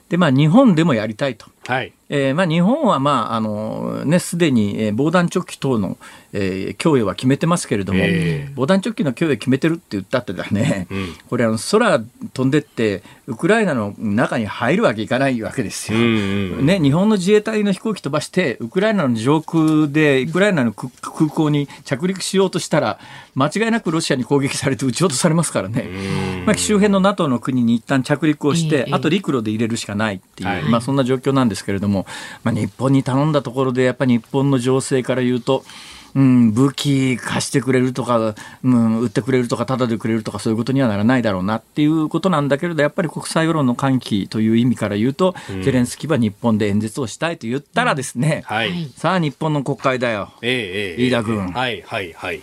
[0.08, 1.46] で、まあ、日本でもやりたいと。
[1.66, 5.98] はいえーまあ、日本は、まああのね、すでに、えー、防弾チョッキ等の、
[6.32, 12.00] えー、供与は決めてますけれども、えー、防弾チョッキの供与決めてるって言ったってだね、うん、これあの、空
[12.32, 16.80] 飛んでって、ウクライナの中に入るわけいかないわけですよ、うんうん、ね。
[16.80, 22.98] 日本の自衛隊の飛行機飛ばして、ウクライナの上空で、ウクライナの空港に着陸しようとしたら、
[23.34, 25.88] 間違いなくロシアに攻撃されて撃ち落とされますからね、
[26.44, 31.97] まあ、周辺の NATO の国に一旦着陸をして、あと陸路で入れるしかないっていう、はい、まあ、そんな状況なんですけれども、
[32.44, 35.64] まあ、日本に頼んだところで、やっぱり日本の情勢から言うと、
[36.14, 38.34] うん、武器貸してくれるとか、
[38.64, 48.56] うん、売ってくれるとか、ただでくれるとか、そういうことにはならないだろうなっていうことなんだけれど、やっぱり国際世論の喚起という意味から言うと、うん、ゼレンスキーは日本で演説をしたいと言ったらですね、うん。
[48.56, 51.52] はい、さあ、日本の国会だよ、えー、飯田君。
[51.52, 52.42] はいはいはい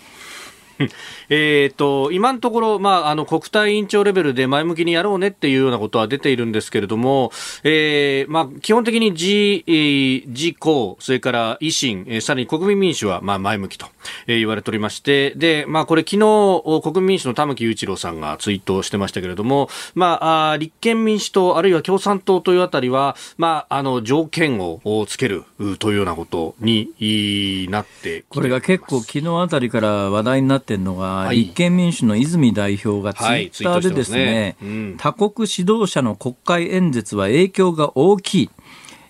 [1.30, 7.32] えっと今のところ、まあ、あの国対委員長レベルで前向きにやろうねっていうようなことは出ているんですけれども、
[7.64, 13.88] えーまあ、基本的に自自公、それから維新、えー、さらに国民民主は、まあ、前向きと、
[14.28, 25.46] えー、言われておりまして、でまあ、これ、昨日国民民主の玉木雄一郎さんがツイートしてましたけれども、まあ、あ立憲民主党、あるいは共産党というあたりは、まあ、あの条件をつける
[25.80, 38.49] というようなことになってこれが結構、昨日あたりから話題になってってるのが、はい、立憲民主の泉代表がツイッターでですね、はいねうん、他国指導者の国会演説は影響が大きい。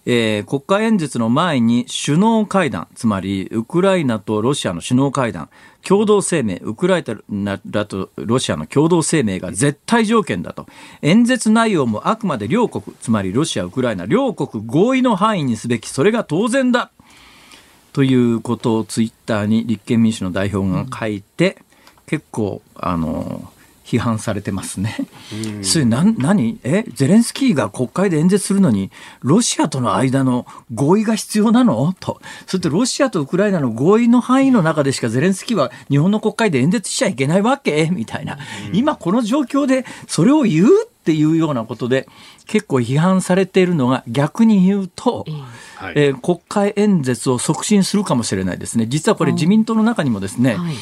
[0.07, 5.49] えー、国会演説の前に首脳会談、つまりウクライナとロシアの首脳会談、
[5.83, 10.67] 共同声明、ウクライナとロシアの共同声明が絶対条件だと。
[11.01, 16.91] 演説内容もあくまで両国、つまりロシア、ウクライナ、両国合意の範囲にすべき、それが当然だ。
[17.95, 21.57] ということをツイッターに立憲民主の代表が書いて、
[22.07, 23.49] 結構、あの、
[23.85, 24.97] 批判されてますね。
[25.61, 26.59] それな何？
[26.63, 26.83] え？
[26.93, 28.91] ゼレンスキーが国会で演説するのに
[29.21, 31.93] ロシアとの間の合意が必要なの？
[32.01, 32.19] と。
[32.47, 37.89] それとロシアとウクライナの合意の範囲の中でしかゼレンスキーは日本の国会で演説しちゃいけないわけ？
[37.91, 38.39] みたいな。
[38.73, 40.67] 今この状況でそれを言う
[41.05, 42.07] っていうようなことで
[42.47, 45.23] 結構批判されているのが逆に言うと、
[45.75, 48.87] はい、えー、国会演説を促進するかもしれないですね。
[48.87, 50.75] 実はこれ自民党の中にもですね、はい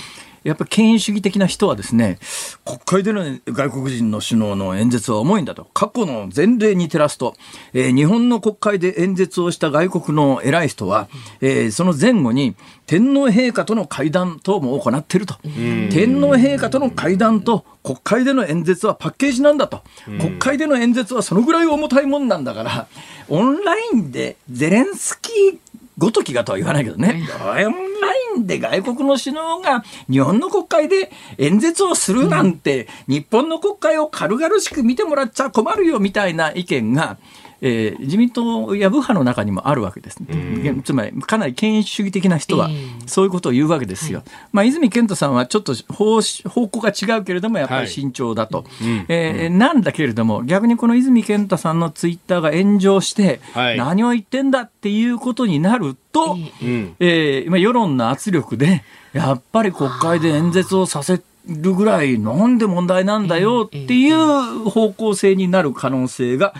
[0.43, 2.19] やっぱり権威主義的な人はですね、
[2.65, 5.67] 国会での外国人の首脳の演説は重いんだと。
[5.73, 7.35] 過去の前例に照らすと、
[7.73, 11.07] えー、日本の国会で演説をした外国の偉い人は、
[11.41, 15.35] えー、その前後に天皇陛下との会談等も行っていると。
[15.43, 19.81] 天皇陛下との会談と国会での演説はパッケージなんだと。
[20.05, 22.87] 国会での演説はそのぐらい重たいもんなんだから、
[23.29, 25.62] オンラインでゼレンスキー
[25.97, 27.27] ごときがとは言わないけどね。
[28.37, 37.17] ンで外国の首脳が日本の国会で演説をするなんて、日本の国会を軽々しく見てもらっちゃ困るよみたいな意見が、
[37.65, 42.69] えー、自民党や部派の中にもあるわけです、ね、つまりかなり権威主義的な人は
[43.05, 44.21] そういうことを言うわけですよ。
[44.51, 48.67] まあ、泉健太さんはちょっと方方向が違うけれどもやっぱり慎重だと、はい、
[49.07, 56.37] えー、なんだけれども逆にこの泉健太さんのツイッターが炎上して、何を言ってんだっていうことになると、
[56.99, 58.83] えー、今世論の圧力で
[59.13, 66.53] やっぱり国会で演説をさせてるぐらいなんで問題なんだよっていう方向性になる可能性が、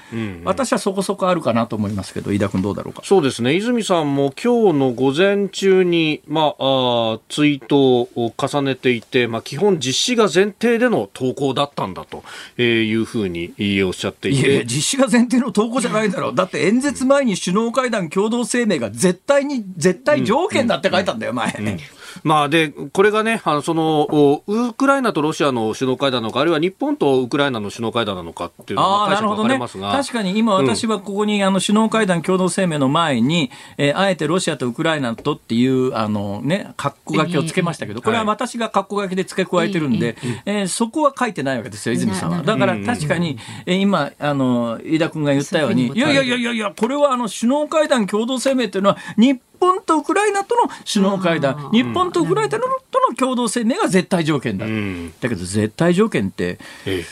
[0.43, 3.01] 私はそこそこあるかなと思いますけど、飯田君どうだろうか？
[3.05, 3.55] そうですね。
[3.55, 12.23] 泉さんも今日の午前中に、まあ、あツイートを重ねていて、まあ、基本実施が前提での投稿だったんだと
[12.61, 13.53] いうふうに
[13.83, 14.51] おっしゃっていて。
[14.51, 16.35] いや実施が前提の投稿じゃないだろう。
[16.35, 21.55] だって演説前に首脳会談共同声明が絶対に、絶対条件だって書いたんだよ、前。
[21.57, 21.77] うんうん
[22.23, 42.43] まあ、で、これがね、あの、その、ウクライナとロシアの首脳会談なのか、あるいは日本とウクライナの首脳会談なのかっていうのが解釈分かれますが、ね、確かに今私はここに、あの、首脳会談共同声明の前に、えー、あえてロシアとウクライナとっていう、あのね、括弧書きをつけましたけど、これは私が括弧書きで付け加えてるんで、えー、そこは書いてないわけですよ、泉さんは。
[42.43, 49.52] だから確かに、えー、今、あの、飯田君が言ったように、いやいやいやいやいや、これはあの、首脳会談共同声明というのは、日本
[49.85, 52.67] とウクライナとの首脳会談、日本とウクライナと
[53.09, 54.65] の共同声明が絶対条件だ。
[54.65, 57.03] だけど絶対条件って、ええ、っ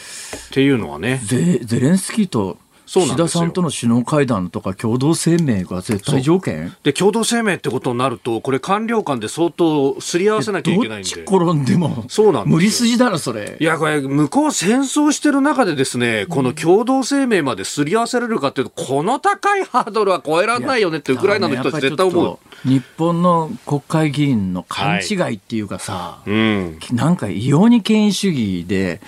[0.51, 1.21] ていうのはね。
[1.23, 2.57] ゼゼレンスキーと
[2.99, 6.75] 岸田さんとの首脳会談とか共同声明が絶対条件？
[6.83, 11.09] で共同声明ってことになるとこれ官僚間で相当すり合わせなきゃいけないんで。
[11.09, 13.55] どっち転んでもそうなん無理筋だろそれ。
[13.59, 22.39] いやこれ向こう戦争してる中でですねこの共同声明まですり合わせられるかっていうとこの高いハードルは超えられないよねってウクライナの人たち絶対思う。
[22.67, 26.29] 日本の国会議員の勘違いっていうかさ、はい。
[26.29, 28.99] うん、なんか異様に権威主義で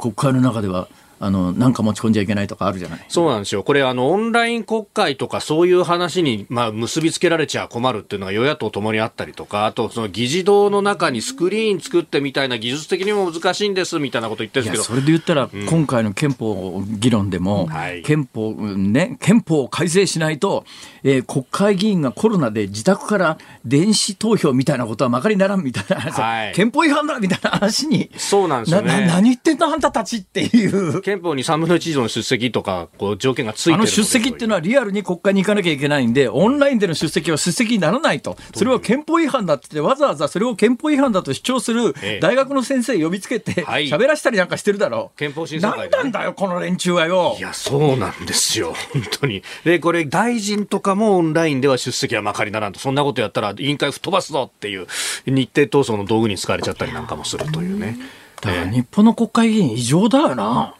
[0.00, 0.86] 国会の中では
[1.22, 3.62] あの、なんか持ち込んじゃいけないとかあるじゃないそうなんですよ。
[3.62, 14.82] これ、あの、オンライン国会とかそういう話に、まあ、結びつけられちゃ困るっていうのが与野党ともにあったりとか、あと、その議事堂の中にスクリーン作ってみたいな技術的にも難しいんですみたいなこと言ってるんですけど。
[14.82, 20.64] それで言ったら、うん、今回の憲法議論でも、はい、憲法、ね、憲法を改正しないと、
[21.04, 28.10] えー、国会議員がコロナで自宅から電子投票みたいなことはまかりならんみたいな話、はい、憲法違反だみたいな話に。
[28.16, 29.06] そうなんですよね。
[29.06, 31.00] 何言ってんのあんたたちっていう。
[31.12, 38.36] 憲法に3分の1以上の出席とか、こう条件がついてるあの出席っていうのはリアルに国会に行かなきゃいけないんで、オンラインでの出席は出席にならないと。
[38.54, 45.18] それは憲法違反だってって、わざわざそれを憲法違反だと主張する大学の先生呼びつけて、喋らしたりなんかしてるだろう。
[45.18, 47.36] 憲法審査会で、ね、なんだよ、この連中はよ。
[47.38, 48.74] いや、そうなんですよ。
[48.94, 49.42] 本当に。
[49.64, 52.80] で、これ、大臣とかもオンラインでは出席はまかりならんと。
[52.80, 54.86] そんなことやったら委員会吹っ飛ばすぞっていう
[55.26, 57.98] 日程闘争の道具に使われちゃったりなんかもするというね。
[58.42, 60.74] だから日本の国会議員異常だよな。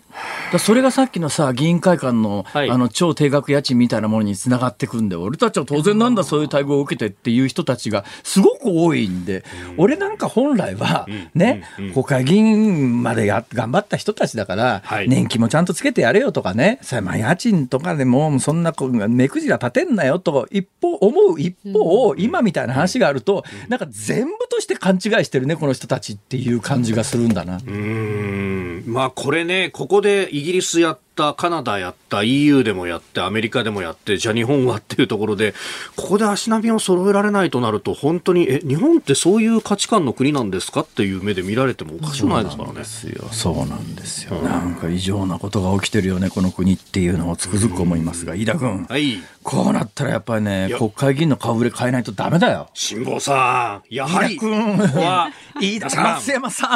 [0.58, 9.44] それがさっきのさ、議員会館の、はい、あの、超低額家賃みたいなものにつながってくんで、俺たちは当然なんだ、そういう待遇を受けてっていう人たちがすごく多いんで、
[9.76, 18.74] 俺なんか本来は、ね、国会議員までや頑張った人たちだから、はい、年金もちゃんとつけてやれよとかね、さまあ、家賃とかでもそんな
[19.08, 27.58] 目くじら立てんなよと一方思う一方、今みたいな話があると、なんか全部として勘違いしてるね、この人たちっていう感じがするんだな。
[27.66, 28.84] うん。
[28.86, 35.54] まあこれね、ここでイギリスやったカナダやった EU でもやってアメリカでもやってじゃあ日本はっていうところで
[35.96, 42.84] ここで足並みを揃えられないとなると本当にえ日本ってそういう価値観の国なんですかっていう目で見られてもおかしくないですからね。
[43.32, 52.68] そうなんですよ、うん、なんか異常なことが起きてるよねこの国っていうのをつくづく思いますが、飯田君、はい、こうなったらやっぱりね国会議員の顔ぶれ変えないとダメだよ。
[52.74, 54.52] 辛坊さんやはり君。
[54.52, 56.04] は 飯田さん。
[56.14, 56.70] 松山さん、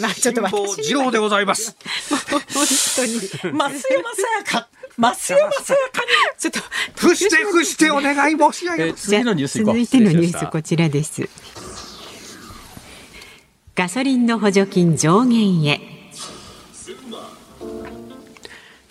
[0.00, 1.76] ま あ、ちょっと辛坊二郎でございます。
[2.30, 2.40] 本
[3.40, 3.54] 当に。
[3.54, 6.08] 松山さやか松山さやかに
[6.38, 6.60] ちょっと
[6.96, 9.08] 伏して伏してお願い申し上げます。
[9.08, 11.28] 次のニュース続いてのニュースこちらです。
[13.74, 16.01] ガソリンの補助金上限へ。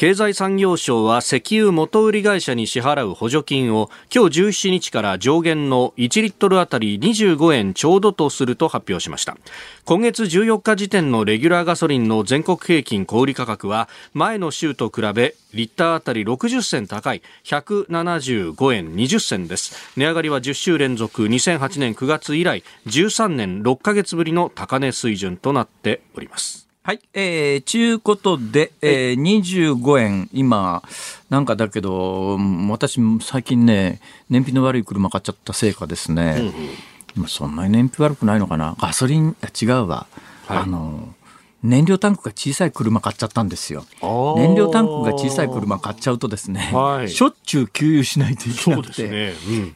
[0.02, 9.38] 経済産業省は石油元売り会社に支払う補助金を今日17日から上限の1リットルあたり25円ちょうどとすると発表しました。
[9.86, 19.94] 今月14日時点のレギュラーガソリンの全国平均小売価格は前の週と比べリッターあたり60銭高い175円20銭です。
[19.98, 26.71] 値上がりは10週連続2008年9月以来13年6ヶ月ぶりの高値水準となっております。
[26.84, 27.00] はい。
[27.14, 30.82] えー、ちゅうことで、えー、25円、今、
[31.30, 34.02] なんかだけど、私、最近ね、
[34.32, 36.38] 燃費の悪い車買っちゃったせいかですね、
[37.16, 38.76] うんうん、そんなに燃費悪くないのかな。
[38.80, 40.08] ガソリン、違うわ。
[40.48, 41.14] はい、あの、
[41.64, 43.86] 燃料タンクが小さい車買っちゃったんですよ。
[44.38, 49.34] 燃料タンクが小さい車買っちゃうとですね、はい、しょっちゅう給油しないといけなくて、ね。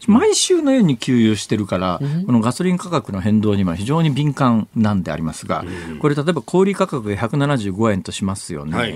[0.07, 8.77] うん、毎週のように給油してるから、うん、このガソリン価格の変動には非常に敏感なんでありますが、うん、これ例えば小売価格が175円としますよね。
[8.77, 8.95] はい、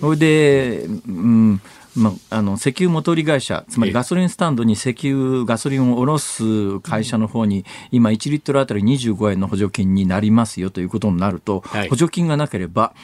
[0.00, 1.60] それで、うん
[1.94, 12.94] まあ、あの石油元売り会社、つまりガソリンスタンドに石油、ガソリンを卸す会社の方に、今、1リットルあたり25円の補助金になりますよということになると、補助金がなければ、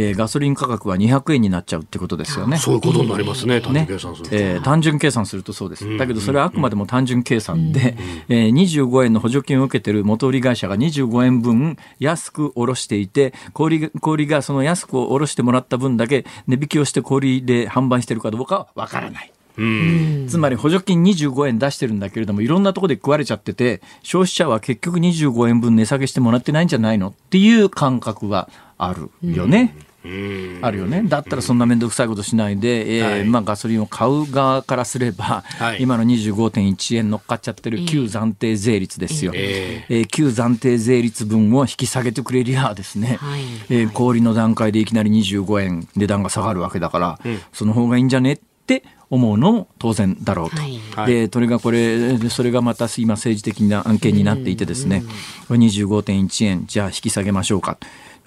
[0.00, 2.56] えー、ガソリン価格は200円になっちゃうってことですよね。
[2.58, 4.36] そういうことになりますね、単純計算すると。
[4.36, 5.98] ねえー、単純計算するとそうです。
[5.98, 7.96] だけどそれはあくまでも単純計算で、
[8.28, 19.32] うん、えー、25円の補助金を受けてる元売り会社が25円分安く下ろしていて、小売小売がその安く下ろしてもらった分だけ値引きをして小売で販売してるかどうかはわからない。
[19.56, 29.74] うん、つまり補助金25円出してるんだけれどもいろんなところで食われちゃってて消費者は結局25円分値下げしてもらってないんじゃないのっていう感覚はあるよね。
[29.82, 31.02] うんあるよね。
[31.04, 39.32] だったらそんな面倒くさいことしないで、えー、まあガソリンを買う側からすれば、はい、今の25.1円乗っかっちゃってる旧暫定税率ですよ。
[39.34, 50.56] えー、えー、旧暫定税率分を引き下げてくれりゃですね、はい、えー、氷の段階でいきなり25円値段が下がるわけだから、うん、その方がいいんじゃねって思うのも当然だろうと、
[51.00, 55.02] はい、でそれがこれそれがまた今政治的な案件になっていてですね、
[55.48, 57.78] うん、25.1円じゃあ引き下げましょうか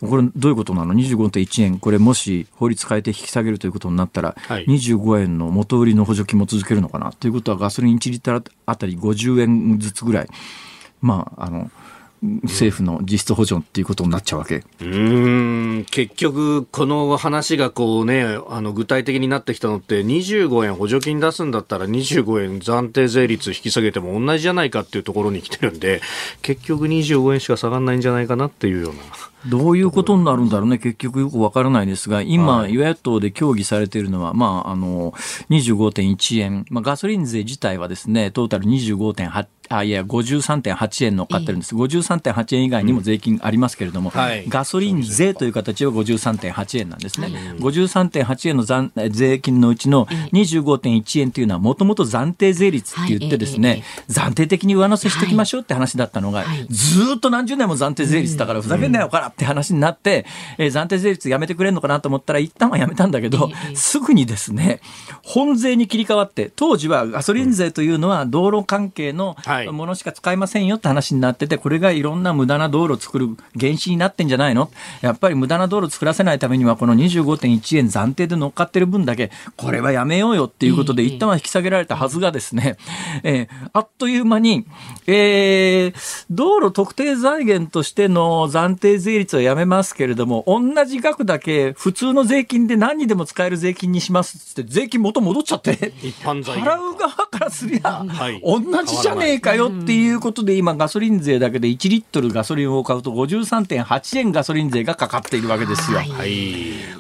[0.02, 1.80] これどういうことなの？25.1円。
[1.80, 7.14] これもし法律変えて引き下げるということになったら、はい、25円の元売りの補助金も続けるのかな？
[7.14, 10.28] ということはガソリン1リッターあたり50円ずつぐらい
[11.02, 11.70] まああの
[12.44, 14.64] 政府の実質補助っていうことになっちゃうわけ。
[14.80, 15.86] うん。
[15.90, 26.02] 結局、この話がこう、ね、あの具体的になってきたのって25円補助金出すんだったら25円暫定税率引き下げても同じじゃないかっていうところに来てるんで
[26.44, 29.02] 結局25円しか下がらないんじゃないかなっていうような。
[29.48, 35.12] どういうことになるんだろうね、結局よくわからないですが、今、与野党で協議されているのは、まあ、あの、
[35.50, 60.26] 25.1円、まあ、ガソリン税自体はですね、トータル25.8あいや53.8円乗っかってるんです、53.8円以外にも税金ありますけれども、うんはい、ガソリン税という形は53.8円なんですね、はい、53.8円の残税金のうちの25.1円というのは、もともと暫定税率って言って、ですね、暫定的に上乗せしておきましょうって話だったのが、ずっと何十年も暫定税率だから、ふざけんなよからって話になって、
[60.58, 64.82] えー、暫定税率やめてくれるのかなと思ったら、一旦はやめたんだけど、すぐにですね、
[65.24, 69.36] 本税に切り替わって、当時はガソリン税というのは道路関係の、
[69.72, 73.30] ものしか使いませんよって話になってて、これがいろんな無駄な道路を作る
[73.60, 74.70] 原資になってんじゃないの？
[75.02, 82.78] やっぱり無駄な道路を作らせないためには、この25.1円暫定で乗っかってる分だけ、これはやめようよっていうことで、一旦は引き下げられたはずがですね、
[83.24, 84.66] えー、あっという間に、
[85.08, 106.00] えー、道路特定財源としての暫定税率をやめますけれども、同じ額だけ普通の税金で何にでも使える税金にしますって税金元戻っちゃって、払う側からすりゃ、はい、同じじゃねえかよっていうことで、今ガソリン税だけで1リットルガソリンを買うと53.8円ガソリン税がかかっているわけですよ。
[106.00, 106.10] はい、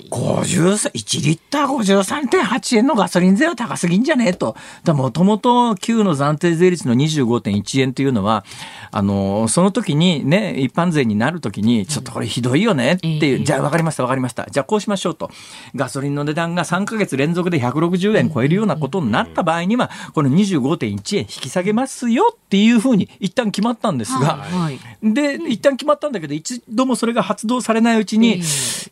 [0.09, 4.55] 1リッター53.8円のガソリン税は高すぎんじゃねえと。
[4.87, 8.43] もともと旧の暫定税率の25.1円というのは、
[8.91, 14.47] あの、その時にね、一般税になる時に、ちょっとこれひどいよねっていう、じゃあ分かりました、分かりました。
[14.49, 15.31] じゃあこうしましょうと。
[15.75, 28.41] ガソリンの値段が3か月連続で160円超えるようなことになった場合には、この25.1円引き下げますよっていうふうに一旦決まったんですが、はい、で、一旦決まったんだけど、一度もそれが発動されないうちに、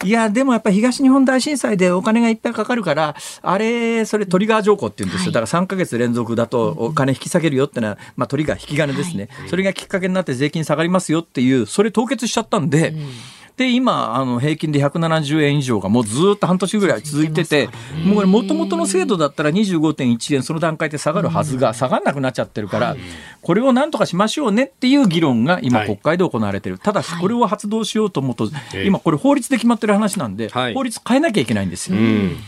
[0.04, 5.32] いや、でもやっぱり東日本大震災でお金がいっぱいかかるから、あれ、それトリガー条項って言うんですよ。
[5.32, 9.30] だから3か月連続だとお金引き下げるよってのは、まあトリガー引き金ですね。
[9.48, 13.39] それがきっかけになって税金下がりますよっていう、それ凍結しちゃったんで、Mm.
[13.60, 17.68] で、今、あの、平均で170円以上がもうずっと半年ぐらい続いてて、
[18.05, 22.95] もうこれ、もともとの制度だったら25.1円、その段階で下がるはずが、下がらなくなっちゃってるから、
[23.41, 26.80] これをなんとかしましょうねっていう議論が今、国会で行われてる。
[26.80, 28.49] ただし、これを発動しようと思うと、
[28.86, 31.97] 今、これ法律で決まってる話なんで、法律変えなきゃいけないんですよ。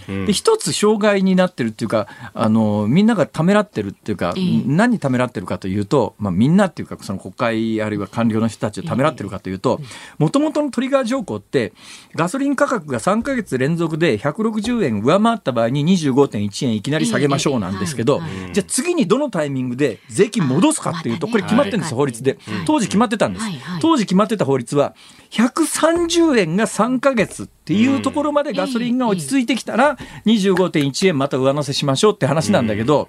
[0.08, 4.34] で、一つ障害になってるっていうか、あの、みんながためらってるっていうか、
[4.66, 9.82] 何にためらってるかというと、まあ、みんなっていうか、その国会あるいは官僚の人たちをためらってるかというと、
[10.18, 11.74] もともとのトリガー条項って
[12.16, 18.22] ガソリン価格が3か月連続で160円上回った場合に25.1円いきなり下げましょうなんですけど、
[18.54, 22.38] じゃあ次にどのタイミングで税金戻すかっていうとこれ決まってるんですよ法律で。
[22.66, 23.46] 当時決まってたんです。
[23.82, 24.96] 当時決まってた法律は
[25.32, 33.08] 130円が3か月っていうところまでガソリンが落ち着いてきたら25.1円また上乗せしましょうって話なんだけど、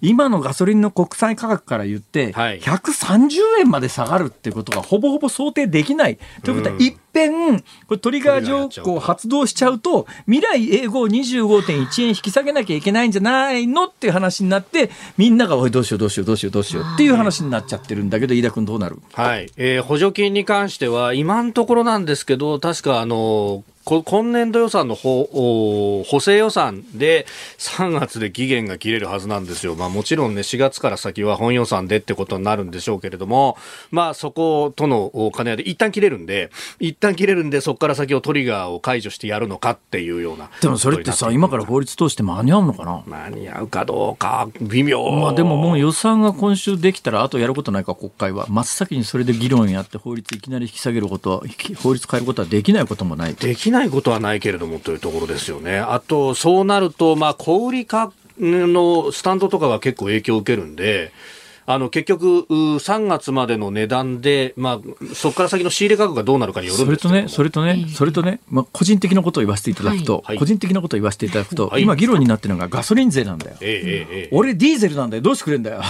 [0.00, 6.18] 今のガソリンの国際価格から言って、130円まで下がるってことがほぼほぼ想定できない。
[6.42, 19.00] ということは、一遍、これトリガー条項を発動しちゃうと、未来永劫25.1円引き下げなきゃいけないんじゃないのっていう話になって、みんなが、おい、どうしようどうしようどうしようどうしようっていう話になっちゃってるんだけど、飯田君どうなる？
[19.12, 19.50] はい。
[19.56, 27.26] えー、補助金に関しては、今のところなんですけど、確かあの、今年度予算の補正予算で
[27.56, 29.76] 3月で期限が切れるはずなんですよ。
[29.76, 33.56] まあもちろんね、4月から先は本予算でってことになるんでしょうけれども、
[33.90, 40.50] まあそことの兼ね合いで一旦切れるんで、一旦切れるんでそこから先をトリガーを解除してやるのかっていうような。
[40.60, 43.02] でもそれってさ、今から法律通して間に合うのかな？
[43.06, 45.08] 間に合うかどうか、微妙。
[45.10, 48.46] まあでももう予算が今週できたら、あとやることないか、国会は。
[48.48, 51.42] 真っ先にそれで議論やって法律いきなり引き下げることは、
[51.82, 53.34] 法律変えることはできないこともない。
[53.34, 55.78] できないないことはないけれどもというところですよね。
[55.78, 61.12] あと、そうなると、まあ、小売価のスタンドとかが結構影響を受けるんで、
[61.70, 73.56] あの結局、3月までの値段で、まあ、そこから先の仕入れ価格がどうなるかによるんですそれとね、それとね、それとね、まあ、個人的なことを言わせていただくと、はい、個人的なことを言わせていただくと、はい、今、議論になってるのがガソリン税なんだよ。
[73.60, 75.82] えええ、俺、ディーゼルなんだよ、どうしてくれんだよ。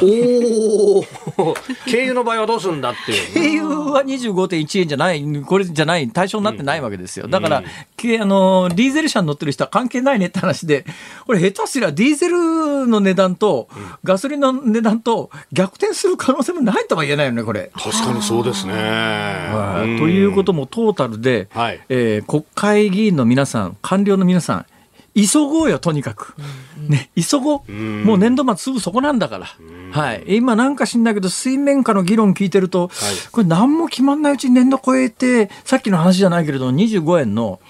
[1.36, 1.54] お
[1.84, 3.60] 軽油 の場合はどうするんだっていう。
[3.60, 7.28] 軽油は25.1円じゃない、これじゃない、対象になってないわけですよ。
[7.28, 10.84] だから、うん、あのディーゼル車に乗ってる人は関係ないねって話で、
[11.24, 13.68] これ、下手すりゃディーゼルの値段と、
[14.02, 17.70] ガソリンの値段と逆逆転する可能性もないとは言えないよね、これ。
[17.74, 18.72] 確かにそうですね。
[18.72, 24.66] はい、ということもトータルで、はい、えー、国会議員の皆さん、官僚の皆さん、
[25.14, 26.34] 急ごうよ、とにかく。
[26.88, 27.72] ね、急ごう。
[27.72, 29.46] もう年度末すぐそこなんだから。
[29.90, 30.24] はい。
[30.36, 32.90] 今なんか知んないけど、水面下の議論聞いてると、はい、
[33.30, 37.60] これ何も決まんないうちに年度超えて、さっきの話じゃないけれど、25円の、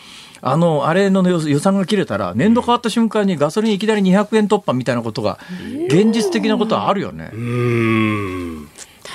[0.41, 5.39] あの、あれの予算が切れたら、年度変わった瞬間にガソリンいきなり200円突破みたいなことが、
[5.89, 7.31] 現実的なことはあるよね。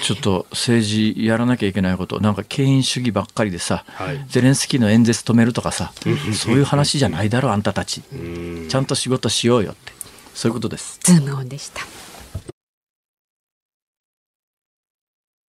[0.02, 5.94] ちょっと政治やらなきゃいけないこと、なんか権威主義ばっかりでさ、はい、ゼレンスキーの演説止めるとかさ、
[6.34, 8.02] そういう話じゃないだろう、あんたたち。
[8.70, 9.94] ちゃんと仕事しようよって、
[10.34, 11.00] そういうことです。
[11.04, 11.82] ズームオンでした。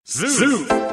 [0.06, 0.93] ズーム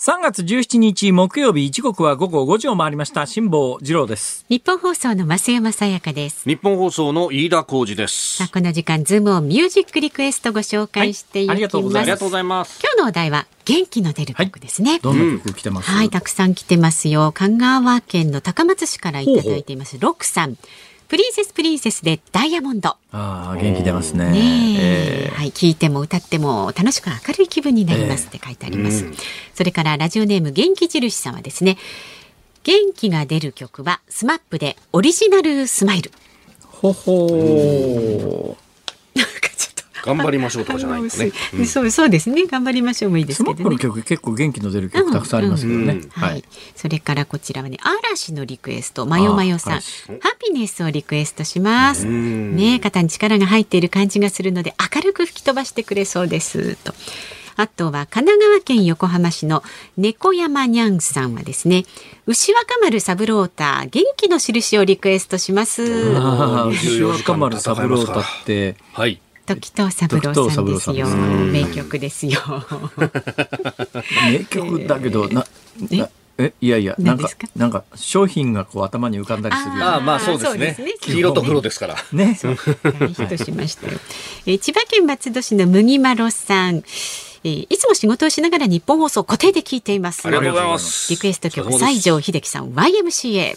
[0.00, 3.26] 3月17日木曜日時刻は午後5時を回りました。
[3.26, 4.46] 辛坊治郎です。
[4.48, 6.48] ニッポン放送の増山さやかです。
[6.48, 8.38] ニッポン放送の飯田浩二です。
[8.38, 11.90] さあこの時間ズームオンミュージックリクエストご紹介していきます、はい、ありがとうご
[12.30, 12.80] ざいます。
[12.82, 17.30] 今日のお題は元気の出る曲ですね、はい、どんな曲来てます、はいたくさん来てますよ。
[17.32, 19.98] 香川県の高松市からいただいています。
[20.00, 20.56] ロックさん
[21.10, 22.90] プリンセスプリンセスでダイヤモンド。
[22.90, 24.30] ああ、元気出ますね。
[24.30, 29.06] ねえー、はい、聞いても歌っても楽しく明るい気分になりますって書いてあります。
[29.06, 29.14] えー、
[29.52, 31.78] それからラジオネーム元気印さんはですね、
[32.62, 36.12] 元気が出る曲は SMAP でオリジナルスマイル。
[36.60, 38.56] ほほなんかちょっと
[40.04, 41.32] 頑張りましょうとかじゃないんですね。
[41.54, 42.46] うん、そうそうですね。
[42.46, 43.78] 頑張りましょうもいいですけどね。
[43.78, 46.00] 曲結構元気の出る曲たくさんありますけどね。
[46.10, 46.44] はい。
[46.74, 49.80] それからこちらはね、嵐のリクエスト、まよまよさん、ハ
[50.38, 52.06] ピネスをリクエストします。
[52.06, 56.94] ね、肩に力が入っている感じがするので明るく吹き飛ばしてくれそうですと。
[57.60, 59.62] あとは神奈川県横浜市の
[59.98, 61.84] 猫山にゃんさんはですね
[62.26, 69.20] 牛若丸三郎太元気の印をリクエストします牛若丸三郎太ってはい
[69.56, 71.06] 時藤三郎さんですよ。
[71.06, 72.40] 名曲ですよ。
[74.30, 75.44] 名曲だけどな。
[76.38, 76.54] え？
[76.58, 80.94] いやいやなんかなんか商品がこう頭に浮かんだりするああまあそうですね。
[81.02, 81.96] 黄色と黒ですから。
[82.14, 82.32] ね。
[82.34, 83.98] ヒットしましたよ。
[84.46, 86.82] え千葉県松戸市の麦まろさん
[87.42, 90.26] えー、いつも仕事をしながら日本放送固定で聞いています。
[90.26, 91.10] ありがとうございます。
[91.12, 93.56] リクエスト曲西城秀樹さん YMCA。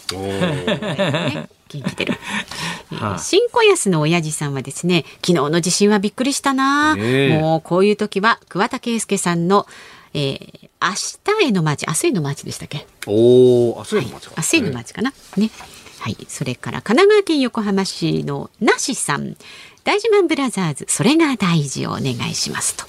[1.68, 2.14] 元気出る。
[2.96, 6.96] はあ、新小安の親父さんはですね、昨日の地震はびっくりしたな。
[6.96, 9.66] もうこういう時は桑田佳祐さんの
[10.16, 12.86] えー、明日への街、明日への街でしたっけ？
[13.06, 15.12] おお、明日への街か、明日への街かな。
[15.36, 15.50] ね。
[15.98, 19.36] はい、それから神奈川県横浜市のなしさん。
[19.84, 22.86] 大事マンブラザーズ、それが大事をお願いしますと。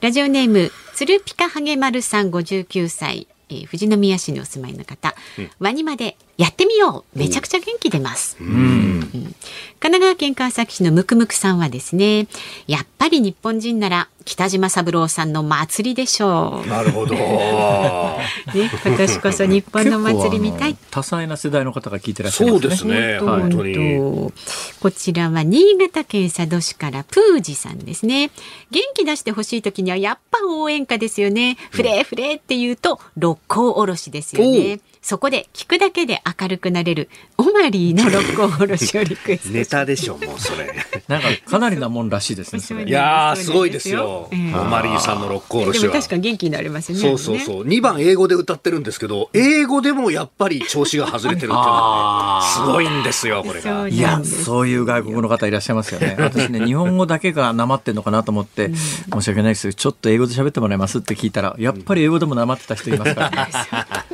[0.00, 3.28] ラジオネーム、つるぴかはげまるさん59歳。
[3.48, 9.34] えー、富士宮市にお住まいの方、うん、ワニマでやってみようめちゃくちゃ元気出ます、神
[9.78, 12.26] 奈川県川崎市のむくむくさんはですね
[12.66, 16.68] やっぱり日本人なら北島三郎さんの祭りでしょう。
[16.68, 17.14] なるほど。
[17.16, 20.76] ね、今年こそ日本の祭りみたい。
[20.90, 23.18] 多彩な世代の方が聞いてらっしゃる、ね、そうですね。
[23.18, 24.32] 本当に。
[24.80, 28.30] こちらは新潟県佐渡市からプージさんですね。
[28.70, 31.56] 元気出してほしい時にはやっぱ応援歌ですよね。
[31.70, 34.80] フレーフレーって言うと六甲おろしですよね。
[35.02, 39.54] そこで聞くだけで明るくなれるオマリーの六甲おろしをリクエスト。
[39.54, 40.72] ネタでしょもうそれ。
[41.08, 45.92] なんかかなりなもんらしいですね いやすごいですよ、オマリーさんの六甲おろしは。
[45.92, 47.02] 確かに元気になりますよね。
[47.02, 47.66] そうそうそう。
[47.66, 53.88] 二番英語で歌ってるんですけど英語でもやっぱり調子が外れてるっていうのは、ね、すごいんですよこれが。
[53.88, 56.14] いやそういう外国の方いらっしゃいますよね。
[56.16, 58.70] 私ね日本語だけがなまってんのかなと思って、
[59.12, 63.48] 申し訳ないですけどちょっと英語で喋ってもらいますって聞いたらやっぱり英語でもなまってた人いますから、ね、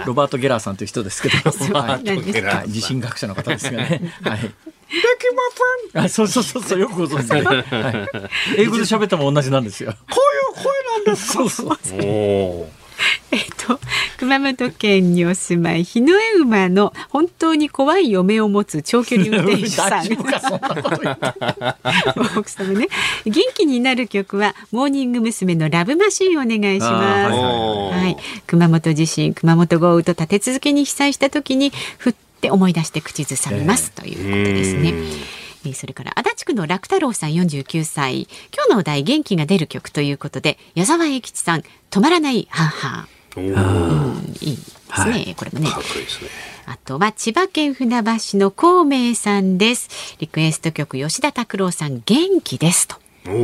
[0.07, 1.35] ロバート・ゲラーさんという人ですけど、
[1.77, 3.87] はい、地震学者の方ですよね。
[3.89, 3.99] はい。
[3.99, 4.39] できま
[5.93, 6.05] せん。
[6.07, 7.91] あ、そうそうそうそう、よくご存知で、は
[8.57, 8.61] い。
[8.63, 9.93] 英語で喋っても同じなんですよ。
[10.09, 10.21] こ
[10.55, 11.79] ういう声なんですそうそう。
[12.01, 12.69] お
[13.31, 13.79] えっと、
[14.19, 20.09] 熊本県にお住まい日の絵馬の本当に怖い嫁を持つ長距離運転手さん。
[22.39, 22.89] 奥様ね。
[23.27, 25.59] 元気になる曲はモーニング娘。
[25.59, 34.95] のラブマシーンお願いします、はい、熊本地震熊本豪雨と立て続けに被災した時にふって思い出して口ずさみます、ということですね。
[35.75, 45.69] それから足立区の楽太郎さん49歳今日のお題元気が出る曲ということで矢沢永吉さん止まらない母うん、いいですね、はい、これもね。
[46.67, 50.17] あとは千葉県船橋の孔明さんです。
[50.19, 52.97] リクエスト曲吉田拓郎さん元気ですと。
[53.27, 53.35] おお、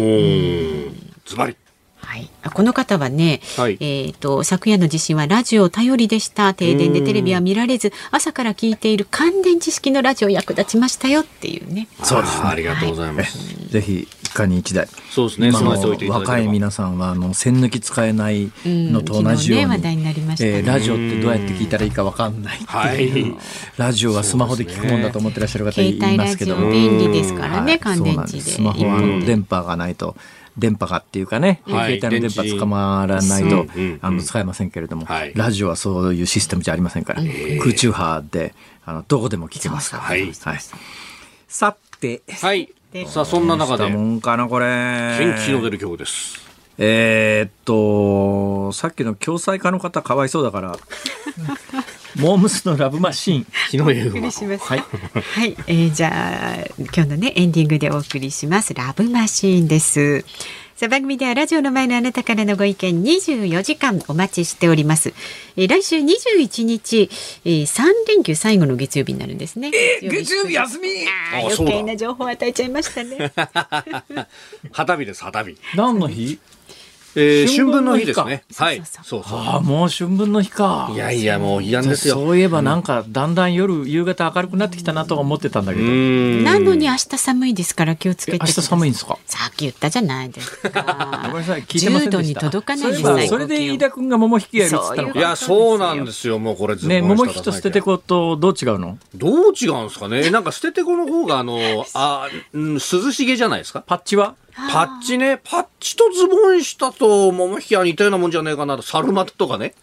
[1.25, 1.57] ズバリ。
[2.05, 6.55] はい、この方はね、はい、えっ、ー、と昨夜の地震はラジオ頼りでした。
[6.55, 11.89] 停電でテレビは見られず朝から聞いている乾電知識のラジオ役立ちましたよっていうね。
[12.03, 14.89] そうです、ね、ありがとうございます、はい、ぜひ一家に一台。
[15.11, 15.51] そうですね。
[16.09, 23.37] 若い皆さんはあの線抜き使えないのと同じように、ね、話題になりました、ね、えー、ラジオってどうやって聞いたらいいかわかんないっていう、
[23.77, 26.57] ラジオはスマホで聞くもんだと思ってらっしゃる方いますけど。
[26.57, 28.41] 便利ですからね乾電池で。
[28.41, 30.17] スマホは電波がないと
[30.57, 33.67] 電波がっていうかね、はい、携帯の電波捕まらないと、
[34.01, 37.23] あの使えませんけれども、はい、ラジオはそういうシステムじゃありませんから、
[37.61, 40.35] 空中波であのどこでも聞けますから、はい、はい、
[41.49, 42.75] さて、はい、
[43.07, 43.89] さあそんな中で。
[43.89, 44.67] もんかなこれ。
[45.19, 46.45] 元気の出る曲です。
[46.77, 50.77] えー、っとさっきの共済化の方かわいそうだから
[52.17, 53.47] モームスのラブマシーン。
[53.71, 54.21] 日の絵馬。
[54.21, 54.79] はい。
[54.79, 60.25] はい、えー、じゃあ今日のねエンディングでお送りしますラブマシーンです。
[60.77, 65.13] さあ番組ではラジオの前のあなたからのご意見24時間お待ちしております。
[65.57, 67.09] えー、来週21日、
[67.45, 69.71] えー、3連休最後の月曜日になるんですね。
[70.03, 70.89] えー、月曜日休み
[71.33, 73.33] 余計な情報を与えちゃいましたね。
[74.73, 75.57] 旗日です、旗日。
[75.77, 76.39] 何の日？
[77.17, 78.45] えー、春分の日ですね。
[78.57, 78.83] はい。
[79.03, 79.39] そうそう。
[79.39, 80.91] ああ、もう春分の日か。
[80.93, 82.15] いやいや、もう嫌ですよ。
[82.15, 85.85] そういえばなんか、だんだん夜、夕方明るくなってきたなと思ってたんだけど。
[85.87, 89.19] なのに明日寒いですから気をつけて明日寒いんですか？
[89.27, 91.23] さっき言ったじゃないですか。
[91.31, 92.41] ごめんなさい、聞いてませんでした。
[92.41, 92.97] 10度に届かないで
[93.27, 98.99] すそれで飯田君が桃引きやるって言ったのいや、そうなんですよ、もうこれね、桃引きと捨ててことどう違うの？
[99.15, 100.31] どう違うんですかね。
[100.31, 101.59] なんか捨ててこの方が、あの、
[101.95, 102.81] あ、うん、涼
[103.13, 103.83] しげじゃないですか？
[103.87, 104.35] パッチは？
[104.57, 109.75] パッチね、パッチとズボン下と桃引きは似たようなもんじゃねえかなと、サルマトとかね。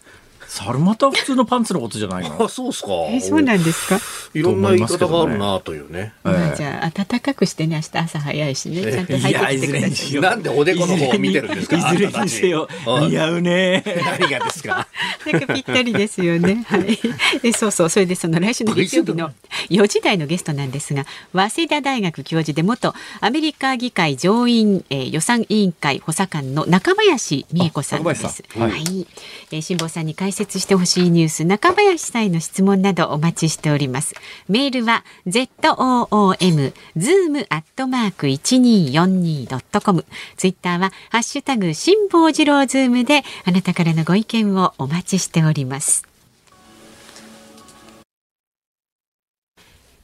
[0.54, 2.44] サルマタは普通のパンツのことじゃないの？
[2.44, 2.88] あ、そうっすか。
[3.08, 3.98] え、そうなんですか？
[4.34, 6.12] いろんな言い方があるなというね。
[6.22, 10.20] まあ、じゃあ、暖かくしてね、明日朝早いしね、ちゃんと入ってきてください。
[10.20, 11.78] なんでおでこの方を見てるんですか？
[11.78, 12.68] いずれにせよ、
[13.08, 13.82] 似合うね。
[14.04, 14.86] 何がですか？
[15.32, 16.66] なんかぴったりですよね。
[16.68, 16.98] はい。
[17.42, 19.30] え、そうそう、それでその来週の月曜日の
[19.70, 28.44] 4時台のゲストなんですが、早稲田大学教授で元アメリカ議会上院、えー、予算委員会補佐官の中林美恵子さんです。
[28.58, 28.70] はい。
[28.70, 29.06] はい、
[29.50, 34.14] えー、辛坊さんに解説してほしいニューニュース中林さんへの質問などお待ちしております。
[34.48, 40.04] メールは zoom zoom アットマーク一二四二ドットコム
[40.36, 46.04] ツイッターはハッシュタグ辛坊治郎ズームであなたからのご意見をお待ちしております。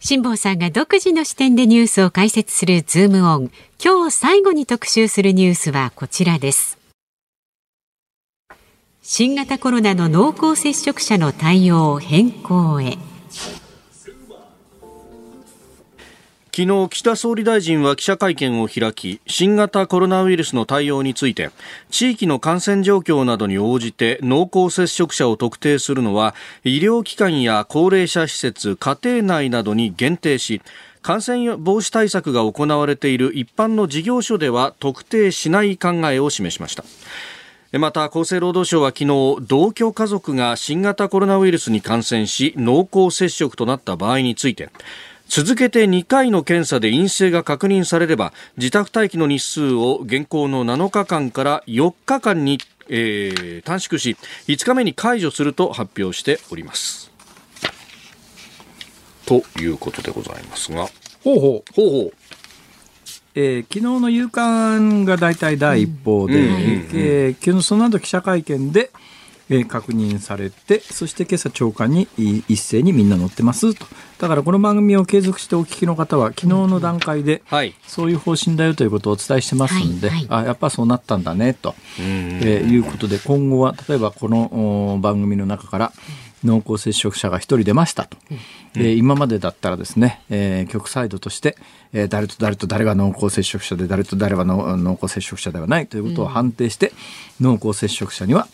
[0.01, 3.51] 辛坊さんが独自の視点でニュースを解説するズームオン。
[3.85, 6.68] 今日最後に特集するニュースはこちらです。
[9.11, 12.99] 新型コロナの濃厚接触者の対応変更へ。
[16.55, 21.49] 昨日岸田総理大臣は記者会見を開き新型コロナウイルスの対応について
[21.91, 30.61] 地域の感染状況などに応じて濃厚接触者を特定するのは医療機関や高齢者施設家庭内などに限定し
[31.01, 36.85] 感染防止対策が行われている一般の事業所では特定しない考えを示しました。
[37.73, 44.71] また厚生労働省は昨日同居家族が新型コロナウイルスに感染し濃厚接触となった場合について
[45.29, 52.59] 続けて2回の検査で陰性が確認されれば自宅待機の日数を現行の7日間から4日間に、
[52.89, 54.17] えー、短縮し
[54.47, 57.13] 5日目に解除すると発表しております。
[59.27, 60.89] ということでございますが。
[61.23, 61.75] ほうほう。
[61.75, 62.13] ほうほう
[63.41, 66.35] えー、昨日の夕刊が大体第一報で、
[66.93, 68.91] え昨日その後記者会見で、
[69.49, 72.09] えー、確認されてそして今朝長官に
[72.49, 73.87] 一斉にみんな載ってますと。
[74.19, 77.45] だからこの番組を継続してお聞きの方は昨日の段階で、
[77.87, 85.93] そういう方針だよということをお伝えしてますんで、はいはい、あやっぱそうなったんだねと、えー、いうことで今後は例えばこの番組の中から
[86.45, 91.57] 濃厚接触者が1人出ましたと、うん、えー、今までだったらですね、えー、局サイドとして、
[91.93, 96.93] えー、誰と誰と誰が濃厚接触者で誰と誰は濃厚接触者ではないということを判定して、
[97.41, 98.47] うん、濃厚接触者には、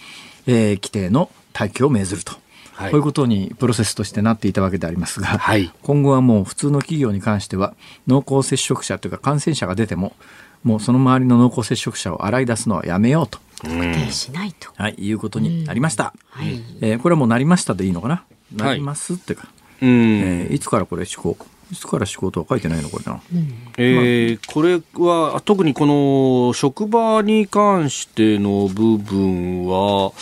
[0.47, 2.33] えー、規定の退去を命ずると。
[2.73, 7.75] はい、こういうことにプロセスとしてなっていたわけでありますが、はい、今後はもう普通の企業に関しては
[8.09, 10.17] 濃厚接触者というか感染者が出ても
[10.65, 13.39] もうその周りの濃厚接触者を洗い出すのはやめようと。
[13.59, 18.25] 特定しないと、はい、いうことになりました、はい、えー、これはもうなりましたでいいのかな？
[18.55, 21.37] なりますっていうか、はい、えー、いつからこれ施行？
[21.75, 30.13] いつから施行とは書いてないのこれな、うん、えー、これは特にこの職場に関しての部分は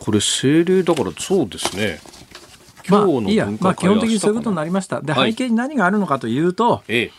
[0.00, 2.00] これ政令だからそうですね。
[2.88, 5.00] まあいいや、まあ、基本的にそういうことになりました。
[5.02, 7.10] で、背景に何があるのかというと、ええ。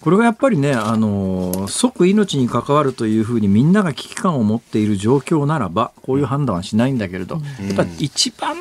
[0.00, 8.56] これがやっぱりね、あの即命に関わるというふうにみんなが危機感を持っている状況ならば、こういう判断はしないんだけれど、うん、やっぱ一番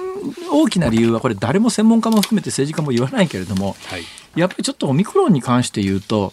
[0.52, 4.04] 大きな理由は、これ、誰も専門家も含めて政治家も言わないけれども、はい、
[4.36, 6.32] やっぱりちょっとオミクロンに関して言うと、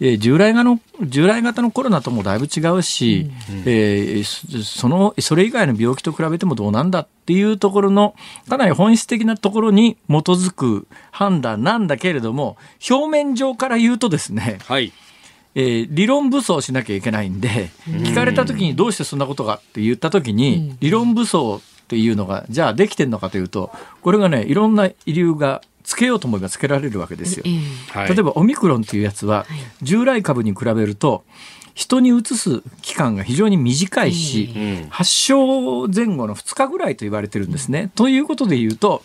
[0.00, 8.14] えー、従来型の従来型のコロナともだいぶ違うし、うん、えー、そのそれ以外の病気と比べてもどうなんだっていうところの
[8.48, 12.56] かなり本質的なところに基づく判断なんだけれども
[12.88, 14.92] 表面上から言うとですね、はい。
[15.58, 23.70] えー、理論武装しなきゃいけないんで、聞かれた時にどうしてそんなことがって言った時に、理論武装っていうのがじゃあできてるのかというと
[24.02, 27.44] これがねいろんな理由がつけようと思えばつけられるわけですよ。
[27.44, 29.46] 例えばオミクロンというやつは、
[29.82, 31.24] 従来株に比べると
[31.74, 34.50] 人にうつす期間が非常に短いし、
[34.90, 37.92] 発症前後の2日ぐらいと言われてるんですね。
[37.94, 39.02] ということで言うと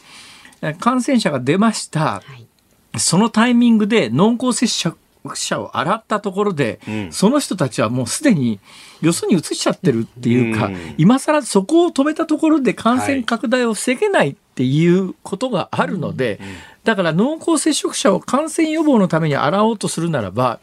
[0.80, 2.24] 感染者が出ました、は
[2.96, 4.98] い、そのタイミングで濃厚接触
[5.36, 8.60] 者を洗ったところで、うん、その人たちはもうすでに
[9.02, 16.50] よそに移しちゃってるっていうか、うん、今更そこを止めたところで感染拡大を防げないっていうことがあるので、はい、
[16.84, 20.60] だから濃厚接触者を感染予防のために洗おうとするならば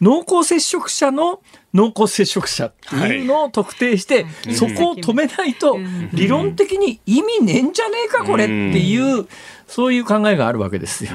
[0.00, 1.40] 濃厚接触者の
[1.72, 5.78] 濃厚接触者っていうのを特定して、はい、そこを止めないと
[6.12, 9.26] 理論的に意味ねえんじゃねえかこれっていう
[9.74, 11.10] そういう考えがあるわけですよ。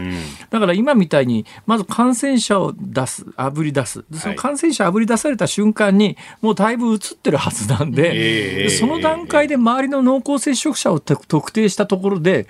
[0.49, 12.49] だから今みたいにまず感染者を出すあぶり出すその感染者あぶり出された瞬間にもうだいぶ移ってるはずなんで、その段階で周りの濃厚接触者を特定したところで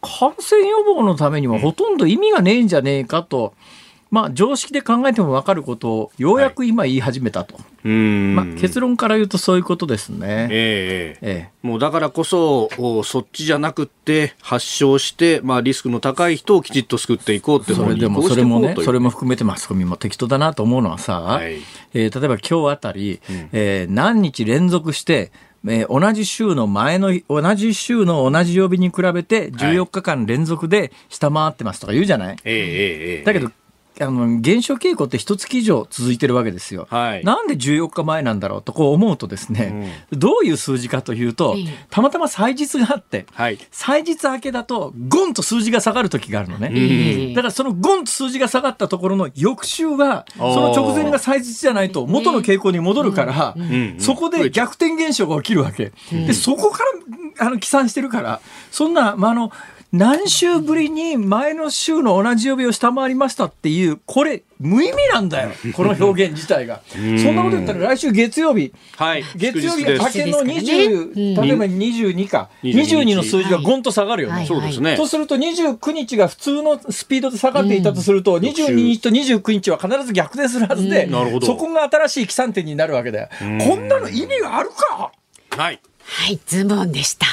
[0.00, 3.52] 感染予防のためにはほとんど意味がねえんじゃねえかと。
[4.14, 12.68] まあ、常識で考えても分かることをようやく今言い始めたと、はい、まあ、結論から言うとそういうことですね、えー、えー、もうだからこそ
[13.02, 21.56] そっちじゃなくて発症して、まあ、リスクの高い人をきちっと救っていこうってそれでもそれもねそれも含めてマスコミも適当だなと思うのはさ、はい、
[21.92, 25.32] えー、例えば今日あたり、うん、えー、何日連続して
[25.66, 33.50] えー、同じ週の前の、同じ週の同じ曜日に比べて14日間連続で下回ってますとか言うじゃない、はい、えー、だけど
[34.00, 41.56] あの減少傾向って一月以上続いてるわけですよ、はい、なんで14日前なんだろうとこう思うとですね、うん、どういう数字かというと、
[41.90, 53.54] たまたま祭日があって、はい、祭日明けだとゴンと数字が下がる時があるのね、だからそのゴンと数字が下がったところの翌週はその直前が祭日じゃないと元の傾向に戻るから、
[53.98, 56.82] そこで逆転現象が起きるわけ、でそこか
[57.38, 58.40] らあの起算してるから
[58.70, 59.52] そんな、まあ、あの
[59.96, 66.82] 何週ぶりに前の週の同じ曜日を下回りましたっていう、これ、無意味なんだよ、この表現自体が。
[66.90, 74.46] そんなこと言ったら来週月曜日、はい、月曜日明けの20、例えば22か、22の数字がゴンと下がるよね。
[74.48, 74.96] そうですね。
[74.96, 81.08] とすると29日が普通のスピードで下がっていたとすると、22日と29日は必ず逆転するはずで、
[81.40, 83.28] そこが新しい起算点になるわけだよ。
[83.38, 85.12] こんなの意味があるか？
[85.50, 85.80] はい。
[86.06, 87.26] はい、ズボンでした。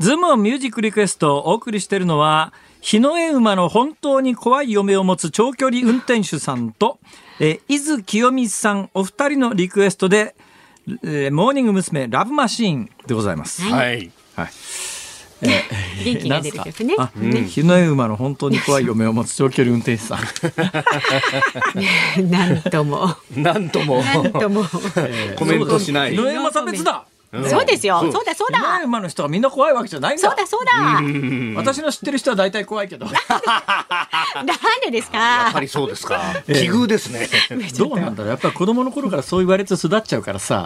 [0.00, 6.98] ズームオンミュージックリクエストをお送りしているのは、日の絵馬の本当に怖い嫁を持つ長距離運転手さんと、
[7.38, 10.34] え伊豆清美さんお二人のリクエストで、
[11.04, 12.08] えー、モーニング娘。
[12.08, 13.60] ラブマシーンでございます。
[13.60, 14.10] はい。
[14.36, 14.48] はい。
[15.42, 16.94] えー、 元気が出る曲ね。
[16.96, 20.20] あ、ね、日の絵馬の本当に怖い嫁を持つ長距離運転手さん。
[22.30, 23.14] なんとも。
[23.36, 24.02] なんとも。
[24.02, 24.62] なんとも。
[24.96, 26.12] えー、コメントしない。
[26.12, 27.04] 日の絵馬差別だ。
[27.48, 28.00] そうですよ。
[28.12, 28.82] そうだそうだ。
[28.84, 30.28] 馬の人はみんな怖いわけじゃないんだ。
[30.28, 31.00] そうだそうだ。
[31.60, 33.06] 私の知ってる人は大体怖いけど。
[34.34, 34.46] なん
[34.84, 35.18] でですか？
[35.18, 36.20] やっぱりそうですか。
[36.46, 37.28] 奇遇ですね。
[37.78, 38.30] どうなんだろう。
[38.30, 40.56] やっぱり子供の頃からそう言われて育っちゃうからさ、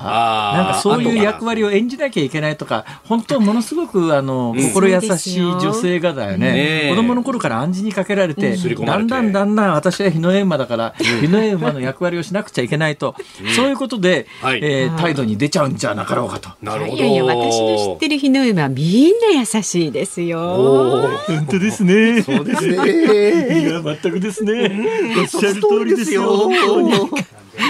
[0.55, 6.89] なんかそういう役割を演じなきゃいけないとか、本当ものすごくあの心優しい女性がだよね。
[6.91, 13.15] 子供の頃から暗示にかけられて、だんだんだんだん私は日の絵馬だから日の絵馬の役割をしなくちゃいけないと、
[13.55, 16.54] そういうことで、え態度に出ちゃうんじゃなかろうかと。
[16.63, 16.97] なるほど。
[16.97, 21.09] いやいや、私の知ってる日の上はみんな優しいですよ。
[21.27, 22.23] 本当ですね。
[22.23, 23.63] そうですね。
[23.63, 24.87] いや、全くですね。
[25.19, 26.51] おっしゃる通りですよ。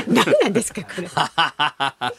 [0.09, 1.09] 何なんですかこれ。
[1.15, 2.13] は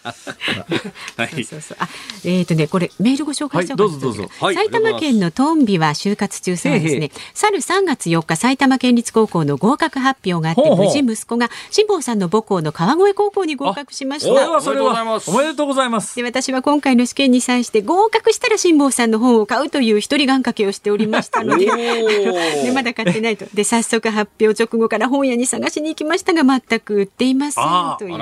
[1.25, 1.29] い。
[1.31, 1.87] そうそうそうあ
[2.23, 4.29] えっ、ー、とねこれメールご紹介しちゃうどうぞどうぞ。
[4.39, 7.11] 埼玉県のトンビは就活中さんですね。
[7.33, 14.31] 去る3月4日埼玉県立高校の合格発表があって無事息子が辛坊さんの母校の川越高校に合格しました。
[14.31, 16.15] おめでとうございます。
[16.15, 21.65] で私は今回の試験に際して合格したら辛坊さんの本を買うという一人願掛けをしておりましたので
[22.63, 23.45] でまだ買ってないと。
[23.53, 27.63] で早速発表直後から本屋に探しに行きましたが全く売っていません。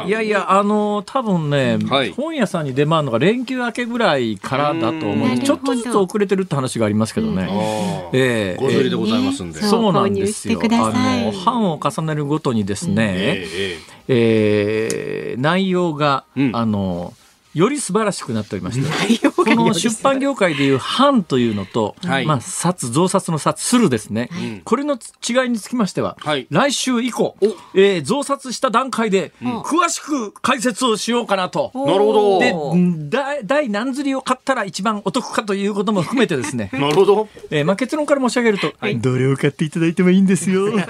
[0.05, 7.49] いやいや、あの多分ね、はい、本屋さんに出回るのが連休明けぐらいからだと思うちょっとずつ遅れてるって話がありますけどね。
[8.13, 9.61] えー、ご存でございますんで。
[9.61, 10.59] そうなんですよ。
[10.63, 17.13] あの版を重ねるごとにですね、えー、えー、内容が、うん、あの
[17.53, 27.35] より素晴らしくなっておりまして この出版業界でいう版というのと、はい、まあ、札増刷の札するですね、はい、これの違いにつきましては、はい、来週以降、
[27.73, 31.71] えー、増刷した段階で、詳しく解説をしようかなと。
[31.75, 32.39] なるほど。
[32.39, 36.69] で第何釣りを買ったら一番お得かということも含めてですね。
[36.73, 40.67] なるほど、えーまあ、結論から申し上げると、どれを買っていただいてもいいんですよ。
[40.71, 40.85] そういう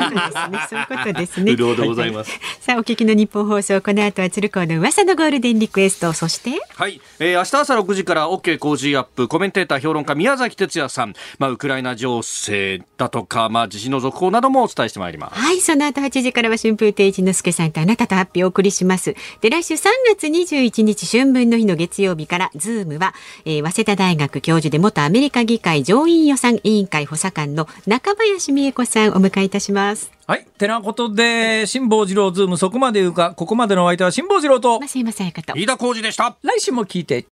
[0.88, 1.54] ことですね。
[1.54, 2.32] うでございます。
[2.62, 9.28] さあお聞きの日本放送この後は鶴子の噂のゴールデンリクエストそしてはい、えー、明日朝6時から OK 工事アップ。
[9.28, 15.40] コメンテーター評論家宮崎哲也さん、まあ、ウクライナ情勢だとか、まあ、地震の続報などもお伝えしてまいります。
[15.40, 15.60] はい。
[15.62, 19.16] その後8時からは春風亭一之輔さんとあなたと発表をお送りします。
[19.42, 23.14] で来週3月21日春分の日の月曜日からズームは、
[23.46, 30.12] えー、早稲田大学教授で元アメリカ議会上院予算委員会補佐官の中林美恵子さんお迎えいたします。
[30.26, 30.46] はい。
[30.58, 36.38] てなことで、辛坊治郎ズームそこまで言うか、ここまでのお相手は辛坊治郎と、増山さやかと、飯田浩二でした。
[36.42, 37.26] 来週も聞いて、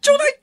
[0.00, 0.41] ちょうだい